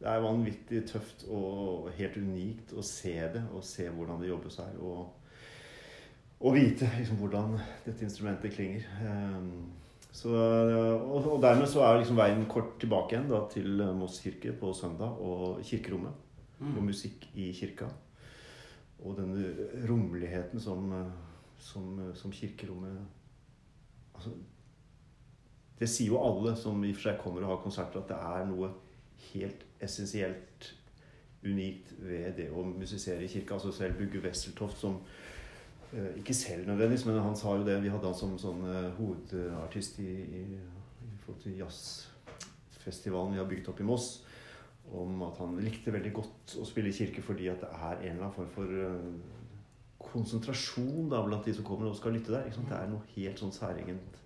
Det 0.00 0.08
er 0.08 0.22
vanvittig 0.24 0.84
tøft 0.88 1.26
og 1.28 1.90
helt 1.98 2.16
unikt 2.16 2.72
å 2.72 2.82
se 2.86 3.12
det, 3.34 3.42
og 3.52 3.64
se 3.68 3.84
hvordan 3.92 4.20
det 4.22 4.30
jobbes 4.30 4.56
her. 4.62 4.78
Og, 4.80 5.10
og 6.40 6.54
vite 6.56 6.88
liksom, 6.96 7.18
hvordan 7.20 7.58
dette 7.84 8.06
instrumentet 8.06 8.54
klinger. 8.56 8.86
Eh, 9.04 9.44
Så, 10.12 10.26
og, 10.34 11.26
og 11.36 11.36
dermed 11.42 11.68
så 11.70 11.84
er 11.86 12.00
liksom 12.00 12.16
veien 12.18 12.40
kort 12.50 12.72
tilbake 12.82 13.14
igjen 13.14 13.28
da, 13.30 13.44
til 13.52 13.78
Moss 13.94 14.16
kirke 14.24 14.50
på 14.58 14.72
søndag 14.74 15.20
og 15.22 15.60
kirkerommet. 15.62 16.16
Og 16.60 16.66
Mm. 16.80 16.88
musikk 16.88 17.28
i 17.38 17.52
kirka. 17.56 17.86
Og 19.04 19.14
denne 19.16 19.52
rommeligheten 19.88 20.60
som, 20.60 20.90
som, 21.58 22.12
som 22.14 22.30
kirkerommet 22.32 22.98
altså, 24.14 24.30
Det 25.78 25.88
sier 25.88 26.10
jo 26.10 26.18
alle 26.20 26.56
som 26.56 26.82
i 26.84 26.90
og 26.90 26.98
for 26.98 27.06
seg 27.06 27.22
kommer 27.22 27.46
og 27.46 27.54
har 27.54 27.62
konserter, 27.64 28.02
at 28.02 28.08
det 28.10 28.18
er 28.18 28.44
noe 28.50 28.68
helt 29.30 29.62
essensielt 29.80 30.74
unikt 31.44 31.94
ved 32.04 32.34
det 32.36 32.48
å 32.52 32.64
musisere 32.68 33.24
i 33.24 33.30
kirka. 33.30 33.56
Altså 33.56 33.72
selv 33.74 33.98
Bugge 34.00 34.22
Wesseltoft 34.24 34.80
som 34.80 34.98
eh, 35.94 36.18
Ikke 36.20 36.36
selv 36.36 36.68
nødvendigvis, 36.68 37.06
men 37.08 37.20
han 37.24 37.36
sa 37.36 37.56
jo 37.56 37.66
det. 37.66 37.80
Vi 37.82 37.92
hadde 37.92 38.10
han 38.10 38.18
som 38.18 38.36
sånn 38.40 38.64
eh, 38.68 38.90
hovedartist 38.98 40.00
i, 40.04 40.10
i, 40.40 40.44
i 41.48 41.56
jazzfestivalen 41.60 43.36
vi 43.36 43.42
har 43.42 43.48
bygd 43.48 43.72
opp 43.72 43.80
i 43.80 43.88
Moss. 43.88 44.10
Om 44.90 45.22
at 45.22 45.38
han 45.38 45.58
likte 45.62 45.92
veldig 45.94 46.12
godt 46.16 46.56
å 46.58 46.64
spille 46.66 46.90
i 46.90 46.96
kirke 46.96 47.22
fordi 47.22 47.46
at 47.52 47.62
det 47.62 47.70
er 47.70 48.00
en 48.00 48.16
eller 48.16 48.26
annen 48.26 48.36
form 48.36 48.50
for 48.56 48.80
eh, 48.84 49.36
konsentrasjon 50.00 51.08
da, 51.12 51.22
blant 51.24 51.46
de 51.46 51.54
som 51.54 51.66
kommer 51.66 51.88
og 51.88 51.96
skal 51.96 52.16
lytte 52.16 52.34
der. 52.34 52.48
Ikke 52.48 52.60
sant? 52.60 52.72
Det 52.72 52.80
er 52.80 52.90
noe 52.90 53.14
helt 53.14 53.40
sånn 53.40 53.54
særegent 53.54 54.20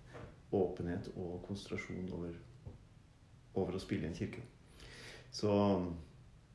åpenhet 0.55 1.09
og 1.15 1.39
konsentrasjon 1.47 2.11
over, 2.15 2.35
over 3.59 3.75
å 3.75 3.81
spille 3.81 4.07
i 4.07 4.11
en 4.11 4.17
kirke. 4.17 4.43
Så 5.35 5.51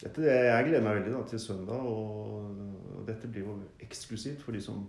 dette, 0.00 0.24
jeg 0.24 0.66
gleder 0.68 0.84
meg 0.84 1.00
veldig 1.00 1.12
da, 1.12 1.24
til 1.28 1.42
søndag, 1.42 1.84
og, 1.84 3.02
dette 3.08 3.28
blir 3.32 3.46
jo 3.48 3.56
eksklusivt 3.82 4.44
for 4.44 4.56
de 4.56 4.60
som 4.64 4.84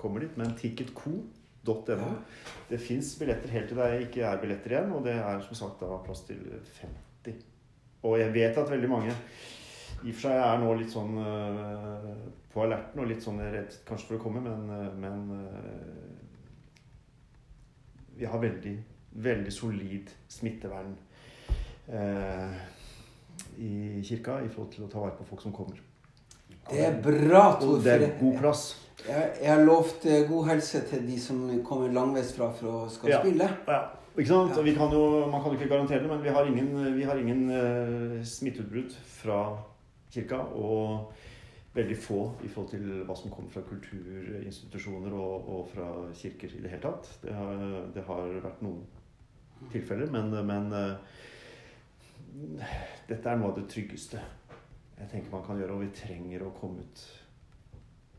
kommer 0.00 0.24
dit. 0.24 0.36
Men 0.40 0.56
ticketco.no 0.58 1.30
Ja. 1.60 2.10
Det 2.70 2.80
fins 2.80 3.12
billetter 3.20 3.52
helt 3.52 3.68
til 3.68 3.76
det 3.76 3.88
ikke 4.06 4.24
er 4.24 4.40
billetter 4.40 4.74
igjen, 4.74 4.92
og 4.96 5.04
det 5.04 5.12
er 5.12 5.42
som 5.44 5.58
sagt 5.58 5.82
da 5.84 5.98
plass 6.04 6.22
til 6.28 6.40
50. 6.80 7.42
Og 8.08 8.16
jeg 8.18 8.32
vet 8.32 8.56
at 8.56 8.70
veldig 8.72 8.88
mange 8.88 9.12
i 10.00 10.08
og 10.08 10.14
for 10.16 10.22
seg 10.24 10.38
er 10.40 10.60
nå 10.62 10.70
litt 10.78 10.92
sånn 10.94 11.18
øh, 11.20 12.06
på 12.52 12.62
alerten 12.64 13.02
og 13.02 13.08
litt 13.10 13.20
sånn 13.24 13.40
redd 13.42 13.74
kanskje 13.84 14.08
for 14.08 14.16
å 14.16 14.22
komme, 14.22 14.40
men, 14.40 14.62
øh, 14.72 14.92
men 14.96 15.16
øh, 15.36 16.14
vi 18.16 18.28
har 18.28 18.40
veldig, 18.40 18.72
veldig 19.28 19.52
solid 19.52 20.12
smittevern 20.32 20.94
øh, 21.92 22.56
i 23.58 24.02
kirka 24.04 24.40
i 24.44 24.48
forhold 24.48 24.72
til 24.74 24.84
å 24.84 24.90
ta 24.92 25.00
vare 25.02 25.16
på 25.18 25.26
folk 25.28 25.42
som 25.42 25.54
kommer. 25.56 25.80
Det 26.70 26.84
er 26.86 27.00
bra, 27.02 27.56
Tor. 27.60 27.76
Og 27.76 27.84
det 27.84 27.96
er 27.96 28.12
god 28.20 28.36
plass. 28.38 28.66
Jeg, 29.06 29.30
jeg 29.40 29.50
har 29.50 29.64
lovt 29.64 30.04
eh, 30.06 30.26
god 30.28 30.50
helse 30.50 30.82
til 30.90 31.06
de 31.08 31.16
som 31.20 31.40
kommer 31.64 31.92
langveisfra 31.94 32.50
for 32.52 32.68
å 32.68 32.88
skal 32.92 33.14
Ja. 33.14 33.22
spille. 33.24 33.48
Ja, 33.66 33.80
ikke 34.16 34.28
sant? 34.28 34.56
Ja. 34.56 34.62
Vi 34.62 34.74
kan 34.76 34.92
jo, 34.92 35.26
man 35.32 35.42
kan 35.42 35.54
jo 35.54 35.58
ikke 35.58 35.72
garantere 35.72 36.02
det, 36.04 36.10
men 36.12 36.22
vi 36.22 36.28
har 36.36 36.44
ingen, 36.44 36.96
vi 36.96 37.08
har 37.08 37.16
ingen 37.16 37.42
uh, 37.50 38.20
smitteutbrudd 38.24 38.92
fra 39.22 39.40
kirka. 40.12 40.44
Og 40.54 41.12
veldig 41.74 41.96
få 42.02 42.20
i 42.44 42.48
forhold 42.50 42.70
til 42.72 42.86
hva 43.06 43.14
som 43.16 43.30
kommer 43.30 43.50
fra 43.54 43.62
kulturinstitusjoner 43.62 45.12
og, 45.14 45.48
og 45.48 45.68
fra 45.74 45.88
kirker 46.18 46.50
i 46.56 46.62
det 46.64 46.72
hele 46.72 46.82
tatt. 46.82 47.10
Det 47.22 47.34
har, 47.34 47.60
det 47.94 48.02
har 48.06 48.32
vært 48.42 48.62
noen 48.66 48.82
tilfeller, 49.70 50.10
men, 50.10 50.32
men 50.46 50.72
eh, 50.74 51.20
dette 53.08 53.26
er 53.30 53.36
noe 53.40 53.50
av 53.52 53.56
det 53.58 53.66
tryggeste 53.72 54.20
jeg 55.00 55.08
tenker 55.08 55.32
man 55.32 55.42
kan 55.46 55.56
gjøre. 55.58 55.72
Og 55.78 55.80
vi 55.80 55.88
trenger 55.96 56.42
å 56.44 56.50
komme 56.60 56.82
ut 56.84 57.02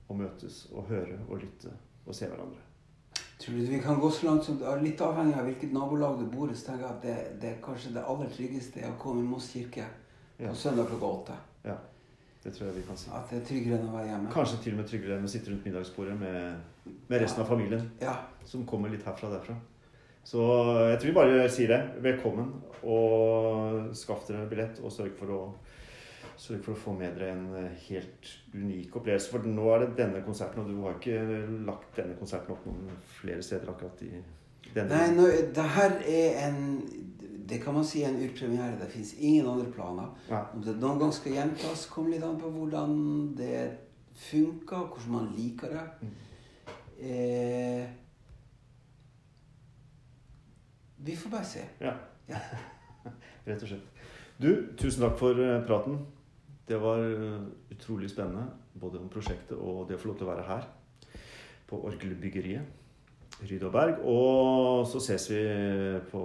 og 0.09 0.17
møtes 0.17 0.63
og 0.73 0.87
høre 0.89 1.19
og 1.29 1.37
lytte 1.43 1.69
og 2.07 2.15
se 2.17 2.25
hverandre. 2.27 2.57
Tror 3.41 3.57
du 3.57 3.69
vi 3.69 3.79
kan 3.81 3.99
gå 4.01 4.09
så 4.13 4.25
langt 4.27 4.43
som 4.45 4.57
Litt 4.81 5.01
avhengig 5.01 5.37
av 5.37 5.45
hvilket 5.47 5.71
nabolag 5.73 6.19
du 6.19 6.25
bor 6.33 6.49
i, 6.51 6.55
så 6.57 6.71
tenker 6.71 6.85
jeg 6.87 6.95
at 6.95 7.05
det, 7.05 7.15
det 7.41 7.49
er 7.55 7.61
kanskje 7.63 7.93
det 7.95 8.03
aller 8.09 8.29
tryggeste 8.33 8.81
er 8.83 8.91
å 8.91 8.97
komme 9.01 9.21
i 9.23 9.29
Moss 9.29 9.47
kirke 9.53 9.85
Ja. 10.41 10.49
på 10.49 10.55
søndag 10.57 10.87
klokka 10.89 11.05
åtte. 11.05 11.37
Ja, 11.65 11.75
det 12.43 12.53
tror 12.55 12.67
jeg 12.71 12.75
vi 12.79 12.83
kan 12.87 12.97
si. 12.97 13.09
At 13.13 13.29
det 13.29 13.39
er 13.41 13.45
tryggere 13.45 13.77
enn 13.79 13.89
å 13.89 13.95
være 13.97 14.07
hjemme. 14.09 14.31
Kanskje 14.33 14.59
til 14.63 14.73
og 14.73 14.79
med 14.81 14.89
tryggere 14.89 15.17
enn 15.19 15.25
å 15.29 15.29
sitte 15.29 15.51
rundt 15.53 15.65
middagsbordet 15.69 16.15
med, 16.17 16.93
med 17.09 17.21
resten 17.21 17.43
av 17.43 17.49
familien 17.53 17.91
Ja. 18.01 18.15
som 18.45 18.65
kommer 18.65 18.89
litt 18.89 19.05
herfra 19.05 19.29
og 19.29 19.35
derfra. 19.37 19.55
Så 20.23 20.41
jeg 20.91 20.99
tror 20.99 21.09
vi 21.09 21.17
bare 21.17 21.49
sier 21.51 21.73
det. 21.73 21.81
Velkommen. 22.03 22.53
Og 22.81 23.91
skaff 23.97 24.25
dere 24.29 24.47
billett, 24.49 24.79
og 24.81 24.93
sørg 24.93 25.13
for 25.19 25.33
å, 25.35 25.39
sørg 26.39 26.61
for 26.65 26.73
å 26.75 26.81
få 26.85 26.95
med 26.97 27.17
dere 27.17 27.33
en 27.35 27.47
helt 27.87 28.31
unik 28.53 28.99
opplevelse. 29.01 29.31
For 29.33 29.49
nå 29.49 29.67
er 29.73 29.85
det 29.85 29.95
denne 29.99 30.23
konserten, 30.25 30.63
og 30.63 30.71
du 30.71 30.81
har 30.85 30.97
ikke 30.97 31.65
lagt 31.67 31.97
denne 31.99 32.17
konserten 32.19 32.55
opp 32.55 32.65
noen 32.69 32.89
flere 33.19 33.43
steder 33.45 33.73
akkurat 33.73 34.05
i 34.07 34.13
denne 34.71 34.89
Nei, 34.89 35.07
nå, 35.17 35.27
det 35.51 35.69
her 35.75 35.97
er 36.07 36.43
en 36.47 36.59
Det 37.51 37.57
kan 37.59 37.75
man 37.75 37.83
si 37.83 37.99
er 38.05 38.13
en 38.13 38.21
urpremiere. 38.23 38.77
Det 38.79 38.87
fins 38.93 39.09
ingen 39.19 39.49
andre 39.51 39.67
planer. 39.75 40.13
Ja. 40.29 40.45
Om 40.55 40.61
det 40.63 40.77
noen 40.79 41.01
gang 41.01 41.09
skal 41.11 41.33
gjentas, 41.35 41.89
kommer 41.91 42.13
litt 42.13 42.23
an 42.23 42.37
på 42.39 42.47
hvordan 42.53 42.93
det 43.35 43.65
funker, 44.29 44.85
hvordan 44.93 45.11
man 45.11 45.27
liker 45.35 45.73
det. 45.75 45.83
Mm. 45.99 46.13
Eh, 47.01 47.89
vi 51.03 51.15
får 51.15 51.29
bare 51.29 51.45
se. 51.45 51.63
Ja. 51.79 51.93
Ja. 52.29 52.39
Rett 53.47 53.63
og 53.63 53.69
slett. 53.69 54.03
Du, 54.41 54.51
tusen 54.77 55.05
takk 55.05 55.17
for 55.19 55.37
eh, 55.41 55.61
praten. 55.67 55.99
Det 56.67 56.77
var 56.81 57.01
eh, 57.03 57.41
utrolig 57.73 58.09
spennende, 58.09 58.45
både 58.73 59.01
om 59.01 59.09
prosjektet 59.09 59.57
og 59.57 59.87
det 59.89 59.97
å 59.97 60.01
få 60.01 60.11
lov 60.11 60.21
til 60.21 60.29
å 60.29 60.31
være 60.31 60.47
her 60.47 60.69
på 61.69 61.81
Orgelbyggeriet 61.87 63.41
Ryd 63.41 63.63
og 63.65 63.73
Berg. 63.73 64.01
Og 64.05 64.87
så 64.89 65.01
ses 65.03 65.29
vi 65.31 65.43
på, 66.11 66.23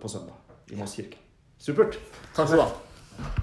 på 0.00 0.10
søndag 0.10 0.72
i 0.74 0.78
Moss 0.80 0.96
kirke. 0.98 1.20
Supert. 1.60 2.00
Takk 2.34 2.48
skal 2.48 2.58
du 2.58 2.64
ha. 2.64 3.36